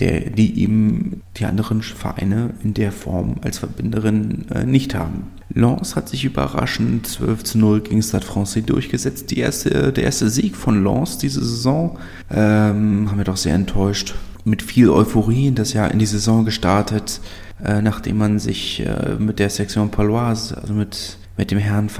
der, 0.00 0.30
die 0.30 0.60
eben 0.62 1.22
die 1.36 1.44
anderen 1.44 1.82
Vereine 1.82 2.54
in 2.64 2.74
der 2.74 2.90
Form 2.90 3.36
als 3.42 3.58
Verbinderin 3.58 4.46
äh, 4.50 4.64
nicht 4.64 4.94
haben. 4.94 5.24
Lens 5.52 5.96
hat 5.96 6.08
sich 6.08 6.24
überraschend 6.24 7.06
12 7.06 7.44
zu 7.44 7.58
0 7.58 7.80
gegen 7.80 8.02
Stade 8.02 8.24
Francais 8.24 8.62
durchgesetzt. 8.64 9.32
Erste, 9.32 9.92
der 9.92 10.04
erste 10.04 10.30
Sieg 10.30 10.56
von 10.56 10.82
Lens 10.82 11.18
diese 11.18 11.44
Saison 11.44 11.98
ähm, 12.30 13.10
haben 13.10 13.18
wir 13.18 13.24
doch 13.24 13.36
sehr 13.36 13.54
enttäuscht. 13.54 14.14
Mit 14.44 14.62
viel 14.62 14.88
Euphorie 14.88 15.48
in 15.48 15.54
das 15.54 15.74
Jahr 15.74 15.90
in 15.90 15.98
die 15.98 16.06
Saison 16.06 16.44
gestartet, 16.44 17.20
äh, 17.62 17.82
nachdem 17.82 18.18
man 18.18 18.38
sich 18.38 18.80
äh, 18.80 19.16
mit 19.18 19.38
der 19.38 19.50
Section 19.50 19.90
Paloise, 19.90 20.56
also 20.56 20.72
mit, 20.72 21.18
mit 21.36 21.50
dem 21.50 21.58
Herrn, 21.58 21.90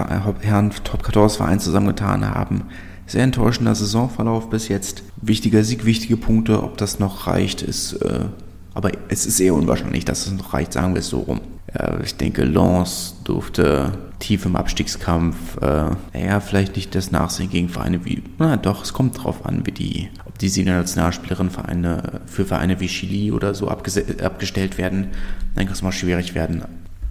Herrn 0.41 0.73
Top 0.85 1.05
14 1.05 1.37
Verein 1.37 1.61
zusammengetan 1.61 2.25
haben. 2.25 2.63
Sehr 3.11 3.25
enttäuschender 3.25 3.75
Saisonverlauf 3.75 4.51
bis 4.51 4.69
jetzt. 4.69 5.03
Wichtiger 5.21 5.65
Sieg, 5.65 5.85
wichtige 5.85 6.17
Punkte. 6.17 6.63
Ob 6.63 6.79
das 6.79 7.01
noch 7.01 7.27
reicht, 7.27 7.61
ist. 7.61 7.95
Äh, 7.95 8.27
aber 8.73 8.93
es 9.09 9.27
ist 9.27 9.41
eher 9.41 9.55
unwahrscheinlich, 9.55 10.05
dass 10.05 10.29
es 10.29 10.33
noch 10.33 10.55
reicht, 10.55 10.75
sagen 10.75 10.95
wir 10.95 11.01
es 11.01 11.09
so 11.09 11.19
rum. 11.19 11.41
Äh, 11.75 12.05
ich 12.05 12.15
denke, 12.15 12.45
Lens 12.45 13.17
durfte 13.25 13.99
tief 14.21 14.47
im 14.47 14.55
Abstiegskampf, 14.55 15.57
äh, 15.61 15.91
naja, 16.15 16.39
vielleicht 16.39 16.77
nicht 16.77 16.95
das 16.95 17.11
Nachsehen 17.11 17.51
gegen 17.51 17.69
Vereine 17.69 18.05
wie, 18.05 18.23
na 18.39 18.57
doch, 18.57 18.85
es 18.85 18.93
kommt 18.93 19.21
drauf 19.21 19.45
an, 19.45 19.67
wie 19.67 19.73
die, 19.73 20.09
ob 20.25 20.39
die 20.39 20.49
Sieger 20.49 20.77
Nationalspielerin 20.77 21.51
Vereine, 21.51 22.21
für 22.27 22.45
Vereine 22.45 22.79
wie 22.79 22.87
Chili 22.87 23.33
oder 23.33 23.55
so 23.55 23.67
abgestellt 23.67 24.79
werden. 24.79 25.09
Dann 25.57 25.65
kann 25.65 25.75
es 25.75 25.83
mal 25.83 25.91
schwierig 25.91 26.37
werden. 26.37 26.63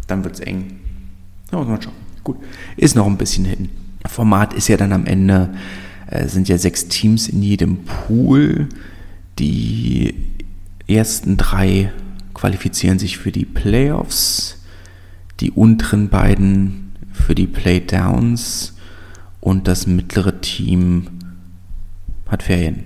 Dann 0.07 0.23
wird 0.23 0.35
es 0.35 0.39
eng. 0.39 0.79
Ja, 1.51 1.57
muss 1.57 1.67
man 1.67 1.81
schauen. 1.81 1.93
Gut. 2.23 2.37
Ist 2.77 2.95
noch 2.95 3.05
ein 3.05 3.17
bisschen 3.17 3.43
hin. 3.43 3.67
Format 4.07 4.53
ist 4.53 4.69
ja 4.69 4.77
dann 4.77 4.93
am 4.93 5.05
Ende 5.05 5.49
äh, 6.09 6.27
sind 6.27 6.49
ja 6.49 6.57
sechs 6.57 6.87
Teams 6.87 7.27
in 7.29 7.43
jedem 7.43 7.83
Pool. 7.85 8.67
Die 9.37 10.13
ersten 10.87 11.37
drei 11.37 11.91
qualifizieren 12.33 12.99
sich 12.99 13.17
für 13.17 13.31
die 13.31 13.45
Playoffs, 13.45 14.57
die 15.39 15.51
unteren 15.51 16.09
beiden 16.09 16.93
für 17.11 17.35
die 17.35 17.47
Playdowns 17.47 18.73
und 19.39 19.67
das 19.67 19.87
mittlere 19.87 20.41
Team 20.41 21.07
hat 22.27 22.43
Ferien. 22.43 22.83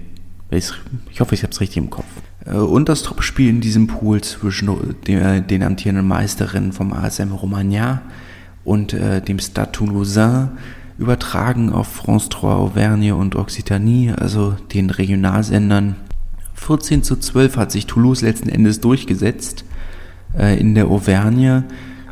Ich 0.49 0.71
hoffe, 1.19 1.33
ich 1.33 1.43
habe 1.43 1.51
es 1.51 1.61
richtig 1.61 1.77
im 1.77 1.89
Kopf. 1.89 2.05
Äh, 2.45 2.55
und 2.55 2.89
das 2.89 3.03
Topspiel 3.03 3.49
in 3.49 3.61
diesem 3.61 3.87
Pool 3.87 4.21
zwischen 4.21 4.95
den, 5.07 5.47
den 5.47 5.63
amtierenden 5.63 6.07
Meisterinnen 6.07 6.73
vom 6.73 6.93
ASM 6.93 7.31
Romagna 7.31 8.01
und 8.63 8.93
äh, 8.93 9.21
dem 9.21 9.39
Stade 9.39 9.71
Toulousain 9.71 10.51
übertragen 10.97 11.71
auf 11.71 11.87
France 11.87 12.29
3 12.29 12.47
Auvergne 12.47 13.15
und 13.15 13.35
Occitanie, 13.35 14.11
also 14.11 14.55
den 14.73 14.89
Regionalsendern. 14.89 15.95
14 16.55 17.03
zu 17.03 17.17
12 17.17 17.57
hat 17.57 17.71
sich 17.71 17.87
Toulouse 17.87 18.21
letzten 18.21 18.49
Endes 18.49 18.79
durchgesetzt 18.79 19.65
äh, 20.37 20.59
in 20.59 20.75
der 20.75 20.87
Auvergne. 20.87 21.65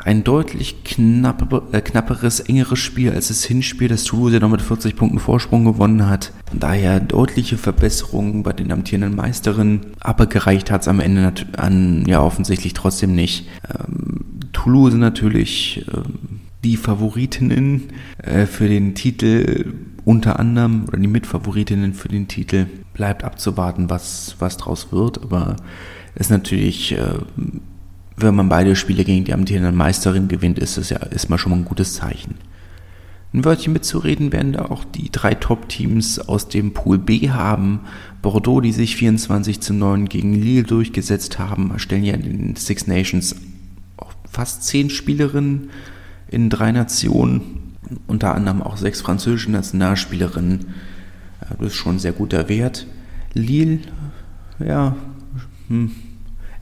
Ein 0.03 0.23
deutlich 0.23 0.83
knapp, 0.83 1.63
äh, 1.73 1.79
knapperes, 1.79 2.39
engeres 2.39 2.79
Spiel 2.79 3.11
als 3.11 3.27
das 3.27 3.43
Hinspiel, 3.43 3.87
das 3.87 4.03
Toulouse 4.03 4.33
ja 4.33 4.39
noch 4.39 4.49
mit 4.49 4.61
40 4.61 4.95
Punkten 4.95 5.19
Vorsprung 5.19 5.63
gewonnen 5.63 6.09
hat. 6.09 6.33
Daher 6.51 6.99
deutliche 6.99 7.57
Verbesserungen 7.57 8.41
bei 8.41 8.51
den 8.51 8.71
amtierenden 8.71 9.15
Meisterinnen, 9.15 9.81
aber 9.99 10.25
gereicht 10.25 10.71
hat 10.71 10.81
es 10.81 10.87
am 10.87 10.99
Ende 10.99 11.31
an, 11.55 12.03
ja 12.07 12.21
offensichtlich 12.21 12.73
trotzdem 12.73 13.13
nicht. 13.13 13.47
Ähm, 13.69 14.25
Toulouse 14.51 14.95
natürlich 14.95 15.85
ähm, 15.93 16.40
die 16.63 16.77
Favoritinnen 16.77 17.89
äh, 18.17 18.45
für 18.45 18.67
den 18.67 18.95
Titel 18.95 19.73
unter 20.03 20.39
anderem 20.39 20.85
oder 20.87 20.97
die 20.97 21.07
Mitfavoritinnen 21.07 21.93
für 21.93 22.07
den 22.07 22.27
Titel 22.27 22.67
bleibt 22.93 23.23
abzuwarten, 23.23 23.89
was, 23.89 24.35
was 24.39 24.57
draus 24.57 24.91
wird. 24.91 25.21
Aber 25.21 25.55
es 26.15 26.27
ist 26.27 26.31
natürlich, 26.31 26.93
äh, 26.93 27.19
wenn 28.17 28.35
man 28.35 28.49
beide 28.49 28.75
Spiele 28.75 29.03
gegen 29.03 29.25
die 29.25 29.33
amtierende 29.33 29.71
Meisterin 29.71 30.27
gewinnt, 30.27 30.59
ist 30.59 30.77
das 30.77 30.89
ja 30.89 30.97
ist 30.97 31.27
schon 31.39 31.51
mal 31.51 31.57
ein 31.57 31.65
gutes 31.65 31.95
Zeichen. 31.95 32.35
Ein 33.33 33.45
Wörtchen 33.45 33.71
mitzureden 33.71 34.33
werden 34.33 34.53
da 34.53 34.65
auch 34.65 34.83
die 34.83 35.09
drei 35.09 35.35
Top-Teams 35.35 36.19
aus 36.19 36.49
dem 36.49 36.73
Pool 36.73 36.97
B 36.97 37.29
haben. 37.29 37.81
Bordeaux, 38.21 38.59
die 38.59 38.73
sich 38.73 38.97
24 38.97 39.61
zu 39.61 39.73
9 39.73 40.09
gegen 40.09 40.33
Lille 40.33 40.63
durchgesetzt 40.63 41.39
haben, 41.39 41.71
stellen 41.77 42.03
ja 42.03 42.13
in 42.13 42.23
den 42.23 42.55
Six 42.57 42.87
Nations 42.87 43.37
fast 44.29 44.63
zehn 44.63 44.89
Spielerinnen 44.89 45.69
in 46.31 46.49
drei 46.49 46.71
Nationen, 46.71 47.75
unter 48.07 48.33
anderem 48.33 48.61
auch 48.61 48.77
sechs 48.77 49.01
französische 49.01 49.51
Nationalspielerinnen. 49.51 50.67
Das 51.59 51.67
ist 51.67 51.75
schon 51.75 51.95
ein 51.95 51.99
sehr 51.99 52.13
guter 52.13 52.49
Wert. 52.49 52.87
Lille, 53.33 53.79
ja, 54.59 54.95
hm, 55.67 55.91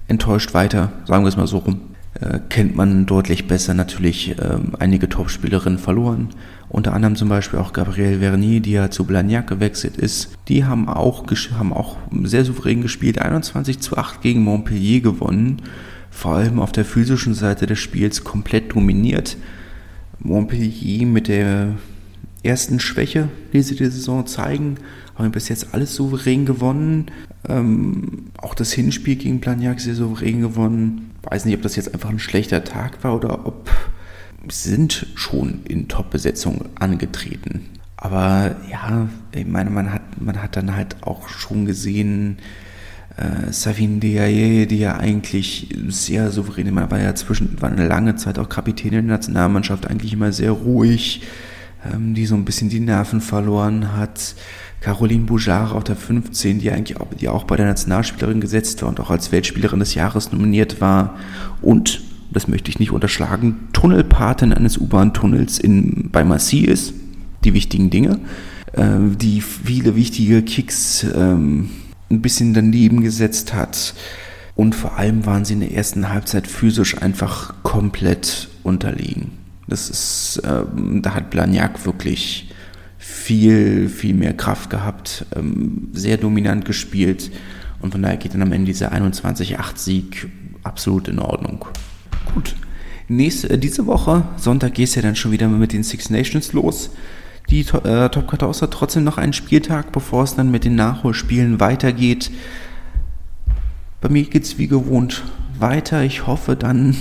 enttäuscht 0.07 0.53
weiter, 0.53 0.91
sagen 1.05 1.24
wir 1.24 1.30
es 1.30 1.38
mal 1.38 1.47
so 1.47 1.59
rum. 1.59 1.82
Äh, 2.20 2.39
kennt 2.49 2.76
man 2.76 3.05
deutlich 3.05 3.47
besser 3.47 3.76
natürlich 3.76 4.38
äh, 4.38 4.57
einige 4.80 5.07
Topspielerinnen 5.07 5.78
verloren. 5.78 6.30
Unter 6.67 6.93
anderem 6.93 7.15
zum 7.15 7.30
Beispiel 7.30 7.59
auch 7.59 7.72
Gabrielle 7.72 8.20
Vernier, 8.20 8.59
die 8.59 8.72
ja 8.72 8.89
zu 8.89 9.03
Blagnac 9.05 9.47
gewechselt 9.47 9.97
ist. 9.97 10.36
Die 10.47 10.65
haben 10.65 10.89
auch, 10.89 11.26
haben 11.57 11.72
auch 11.72 11.97
sehr 12.24 12.45
souverän 12.45 12.82
gespielt, 12.82 13.20
21 13.20 13.80
zu 13.80 13.97
8 13.97 14.22
gegen 14.22 14.43
Montpellier 14.43 15.01
gewonnen. 15.01 15.61
Vor 16.09 16.36
allem 16.36 16.59
auf 16.59 16.72
der 16.72 16.86
physischen 16.86 17.36
Seite 17.36 17.67
des 17.67 17.80
Spiels 17.80 18.24
komplett 18.24 18.74
dominiert. 18.76 19.38
Montpellier 20.20 21.05
mit 21.05 21.28
der 21.28 21.76
ersten 22.43 22.80
Schwäche, 22.80 23.30
die 23.53 23.61
sie 23.61 23.76
die 23.76 23.86
Saison 23.86 24.26
zeigen. 24.26 24.76
Haben 25.15 25.32
bis 25.32 25.49
jetzt 25.49 25.74
alles 25.74 25.95
souverän 25.95 26.45
gewonnen. 26.45 27.07
Ähm, 27.47 28.28
auch 28.38 28.55
das 28.55 28.72
Hinspiel 28.72 29.15
gegen 29.15 29.39
Blagnac 29.39 29.80
sehr 29.80 29.95
souverän 29.95 30.41
gewonnen. 30.41 31.11
Weiß 31.24 31.45
nicht, 31.45 31.55
ob 31.55 31.61
das 31.61 31.76
jetzt 31.76 31.93
einfach 31.93 32.09
ein 32.09 32.20
schlechter 32.20 32.63
Tag 32.63 33.03
war 33.03 33.15
oder 33.15 33.45
ob 33.45 33.70
sind 34.47 35.07
schon 35.15 35.61
in 35.65 35.88
Top-Besetzung 35.89 36.65
angetreten. 36.76 37.65
Aber 37.97 38.55
ja, 38.72 39.09
ich 39.34 39.45
meine, 39.45 39.70
man 39.70 39.91
hat, 39.91 40.22
man 40.22 40.41
hat 40.41 40.55
dann 40.55 40.76
halt 40.76 40.95
auch 41.01 41.28
schon 41.28 41.65
gesehen, 41.65 42.38
äh, 43.20 43.51
Savin 43.51 43.99
Diaye, 43.99 44.65
die 44.65 44.80
ja 44.80 44.97
eigentlich 44.97 45.76
sehr 45.88 46.32
souverän 46.32 46.74
war, 46.76 46.89
war 46.89 47.01
ja 47.01 47.13
zwischen, 47.15 47.61
war 47.61 47.70
eine 47.70 47.88
lange 47.88 48.15
Zeit 48.15 48.39
auch 48.39 48.47
Kapitän 48.47 48.91
der 48.91 49.01
Nationalmannschaft, 49.01 49.88
eigentlich 49.88 50.13
immer 50.13 50.32
sehr 50.32 50.51
ruhig, 50.51 51.24
ähm, 51.91 52.13
die 52.13 52.26
so 52.26 52.36
ein 52.36 52.45
bisschen 52.45 52.70
die 52.70 52.80
Nerven 52.80 53.20
verloren 53.20 53.95
hat. 53.97 54.36
Caroline 54.80 55.26
Boujard 55.26 55.74
auf 55.74 55.84
der 55.84 55.97
15, 55.97 56.59
die 56.59 56.72
eigentlich 56.72 57.01
auch, 57.01 57.07
die 57.13 57.28
auch 57.28 57.43
bei 57.43 57.57
der 57.57 57.65
Nationalspielerin 57.65 58.39
gesetzt 58.39 58.82
war 58.82 58.89
und 58.89 59.01
auch 59.01 59.09
als 59.09 59.34
Weltspielerin 59.34 59.80
des 59.80 59.93
Jahres 59.93 60.32
nominiert 60.32 60.80
war. 60.80 61.15
Und, 61.61 62.01
das 62.32 62.47
möchte 62.47 62.70
ich 62.70 62.80
nicht 62.80 62.91
unterschlagen, 62.91 63.67
Tunnelpatin 63.74 64.53
eines 64.53 64.78
U-Bahn-Tunnels 64.78 65.61
bei 66.11 66.24
Massy 66.24 66.59
ist. 66.59 66.93
Die 67.43 67.53
wichtigen 67.53 67.89
Dinge, 67.89 68.20
äh, 68.74 68.86
die 69.17 69.41
viele 69.41 69.95
wichtige 69.95 70.41
Kicks 70.43 71.05
ähm, 71.13 71.70
ein 72.10 72.22
bisschen 72.22 72.53
daneben 72.53 73.01
gesetzt 73.01 73.53
hat. 73.53 73.93
Und 74.55 74.76
vor 74.76 74.97
allem 74.97 75.26
waren 75.26 75.45
sie 75.45 75.53
in 75.53 75.62
der 75.62 75.74
ersten 75.74 76.10
Halbzeit 76.10 76.47
physisch 76.47 77.01
einfach 77.01 77.53
komplett 77.64 78.49
unterlegen. 78.64 79.32
Das 79.68 79.89
ist, 79.89 80.41
ähm, 80.43 81.01
da 81.01 81.14
hat 81.14 81.30
Blagnac 81.30 81.86
wirklich 81.86 82.51
viel, 82.97 83.88
viel 83.88 84.16
mehr 84.16 84.34
Kraft 84.34 84.70
gehabt, 84.70 85.26
ähm, 85.36 85.89
sehr 85.93 86.18
dominant 86.18 86.66
gespielt 86.66 87.32
und 87.80 87.91
von 87.91 88.01
daher 88.01 88.18
geht 88.18 88.34
dann 88.34 88.41
am 88.41 88.51
Ende 88.51 88.66
dieser 88.66 88.91
21-8-Sieg 88.91 90.28
absolut 90.64 91.07
in 91.07 91.20
Ordnung. 91.20 91.66
Gut, 92.34 92.55
Nächste, 93.10 93.49
äh, 93.49 93.57
diese 93.57 93.88
Woche, 93.88 94.24
Sonntag 94.38 94.76
geht 94.76 94.88
es 94.89 94.95
ja 94.95 95.01
dann 95.01 95.16
schon 95.16 95.32
wieder 95.32 95.47
mit 95.47 95.74
den 95.74 95.84
Six 95.84 96.12
Nations 96.12 96.53
los. 96.53 96.91
Die 97.50 97.62
äh, 97.62 98.10
Top 98.10 98.30
14 98.30 98.62
hat 98.62 98.72
trotzdem 98.72 99.04
noch 99.04 99.18
einen 99.18 99.34
Spieltag, 99.34 99.91
bevor 99.91 100.24
es 100.24 100.36
dann 100.36 100.52
mit 100.52 100.66
den 100.66 100.76
Nachholspielen 100.76 101.60
weitergeht. 101.60 102.32
Bei 104.02 104.10
mir 104.10 104.24
geht 104.24 104.43
es 104.43 104.58
wie 104.58 104.68
gewohnt 104.68 105.24
weiter. 105.58 106.04
Ich 106.04 106.28
hoffe 106.28 106.56
dann 106.56 106.95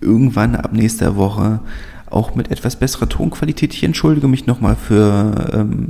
irgendwann 0.00 0.56
ab 0.56 0.72
nächster 0.72 1.16
Woche 1.16 1.60
auch 2.10 2.34
mit 2.34 2.50
etwas 2.50 2.76
besserer 2.76 3.08
Tonqualität. 3.08 3.74
Ich 3.74 3.84
entschuldige 3.84 4.28
mich 4.28 4.46
nochmal 4.46 4.76
für, 4.76 5.50
ähm, 5.52 5.88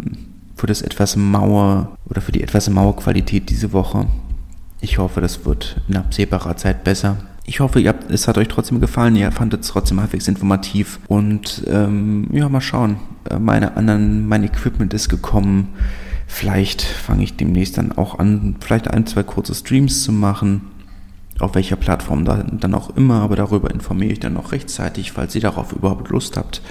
für 0.55 0.67
das 0.67 0.83
etwas 0.83 1.17
Mauer 1.17 1.97
oder 2.09 2.21
für 2.21 2.33
die 2.33 2.43
etwas 2.43 2.69
Mauerqualität 2.71 3.51
diese 3.51 3.73
Woche. 3.73 4.07
Ich 4.81 4.99
hoffe, 4.99 5.21
das 5.21 5.45
wird 5.45 5.81
in 5.89 5.97
absehbarer 5.97 6.57
Zeit 6.57 6.85
besser. 6.85 7.17
Ich 7.49 7.61
hoffe, 7.61 7.79
ihr 7.79 7.91
habt, 7.91 8.11
es 8.11 8.27
hat 8.27 8.39
euch 8.39 8.49
trotzdem 8.49 8.81
gefallen. 8.81 9.15
Ihr 9.15 9.31
fandet 9.31 9.63
es 9.63 9.69
trotzdem 9.69 10.01
halbwegs 10.01 10.27
informativ. 10.27 10.99
Und 11.07 11.63
ähm, 11.69 12.27
ja, 12.33 12.49
mal 12.49 12.61
schauen. 12.61 12.97
Äh, 13.31 13.39
meine 13.39 13.77
anderen, 13.77 14.27
mein 14.27 14.43
Equipment 14.43 14.93
ist 14.93 15.09
gekommen. 15.09 15.69
Vielleicht 16.27 16.83
fange 16.83 17.23
ich 17.23 17.37
demnächst 17.37 17.79
dann 17.79 17.93
auch 17.93 18.19
an, 18.19 18.57
vielleicht 18.61 18.89
ein, 18.89 19.07
zwei 19.07 19.23
kurze 19.23 19.55
Streams 19.55 20.03
zu 20.03 20.11
machen. 20.11 20.63
Auf 21.39 21.55
welcher 21.55 21.77
Plattform 21.77 22.25
dann 22.25 22.75
auch 22.75 22.97
immer, 22.97 23.21
aber 23.21 23.37
darüber 23.37 23.71
informiere 23.71 24.13
ich 24.13 24.21
dann 24.21 24.33
noch 24.33 24.53
rechtzeitig, 24.53 25.13
falls 25.13 25.35
ihr 25.35 25.43
darauf 25.43 25.73
überhaupt 25.73 26.09
Lust 26.09 26.37
habt. 26.37 26.63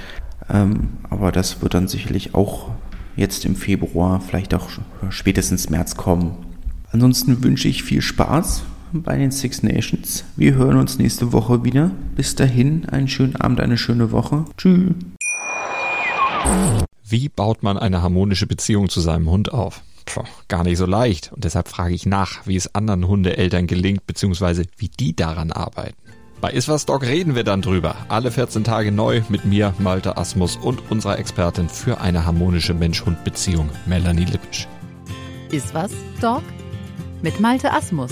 Ähm, 0.50 0.90
aber 1.10 1.32
das 1.32 1.62
wird 1.62 1.76
dann 1.76 1.88
sicherlich 1.88 2.34
auch 2.34 2.72
jetzt 3.16 3.46
im 3.46 3.56
Februar, 3.56 4.20
vielleicht 4.20 4.54
auch 4.56 4.68
spätestens 5.10 5.70
März 5.70 5.96
kommen. 5.96 6.32
Ansonsten 6.92 7.44
wünsche 7.44 7.68
ich 7.68 7.84
viel 7.84 8.02
Spaß 8.02 8.64
bei 9.04 9.18
den 9.18 9.32
Six 9.32 9.64
Nations. 9.64 10.24
Wir 10.36 10.56
hören 10.56 10.78
uns 10.78 10.98
nächste 10.98 11.34
Woche 11.34 11.64
wieder. 11.64 11.92
Bis 12.16 12.36
dahin, 12.36 12.86
einen 12.90 13.08
schönen 13.08 13.36
Abend, 13.36 13.60
eine 13.60 13.78
schöne 13.78 14.12
Woche. 14.12 14.46
Tschüss. 14.58 14.94
Wie 17.08 17.30
baut 17.30 17.64
man 17.64 17.78
eine 17.78 18.02
harmonische 18.02 18.48
Beziehung 18.48 18.90
zu 18.90 19.02
seinem 19.02 19.30
Hund 19.30 19.54
auf? 19.54 19.82
Puh, 20.06 20.24
gar 20.48 20.64
nicht 20.64 20.78
so 20.78 20.86
leicht. 20.86 21.32
Und 21.34 21.44
deshalb 21.44 21.68
frage 21.68 21.96
ich 21.96 22.06
nach, 22.06 22.46
wie 22.46 22.56
es 22.56 22.74
anderen 22.76 23.08
Hundeeltern 23.08 23.68
gelingt, 23.68 24.06
beziehungsweise 24.08 24.64
wie 24.78 24.90
die 24.90 25.16
daran 25.16 25.52
arbeiten. 25.52 25.96
Bei 26.42 26.52
Iswas 26.52 26.86
Dog 26.86 27.04
reden 27.04 27.34
wir 27.34 27.44
dann 27.44 27.62
drüber. 27.62 27.96
Alle 28.08 28.30
14 28.30 28.64
Tage 28.64 28.92
neu 28.92 29.22
mit 29.30 29.46
mir, 29.46 29.74
Malte 29.80 30.18
Asmus 30.18 30.58
und 30.58 30.92
unserer 30.92 31.18
Expertin 31.18 31.70
für 31.70 32.02
eine 32.02 32.26
harmonische 32.26 32.74
Mensch-Hund-Beziehung, 32.74 33.70
Melanie 33.86 34.26
Lippisch. 34.26 34.68
Iswas 35.52 35.92
Dog? 36.22 36.44
Mit 37.22 37.40
Malte 37.40 37.72
Asmus 37.72 38.12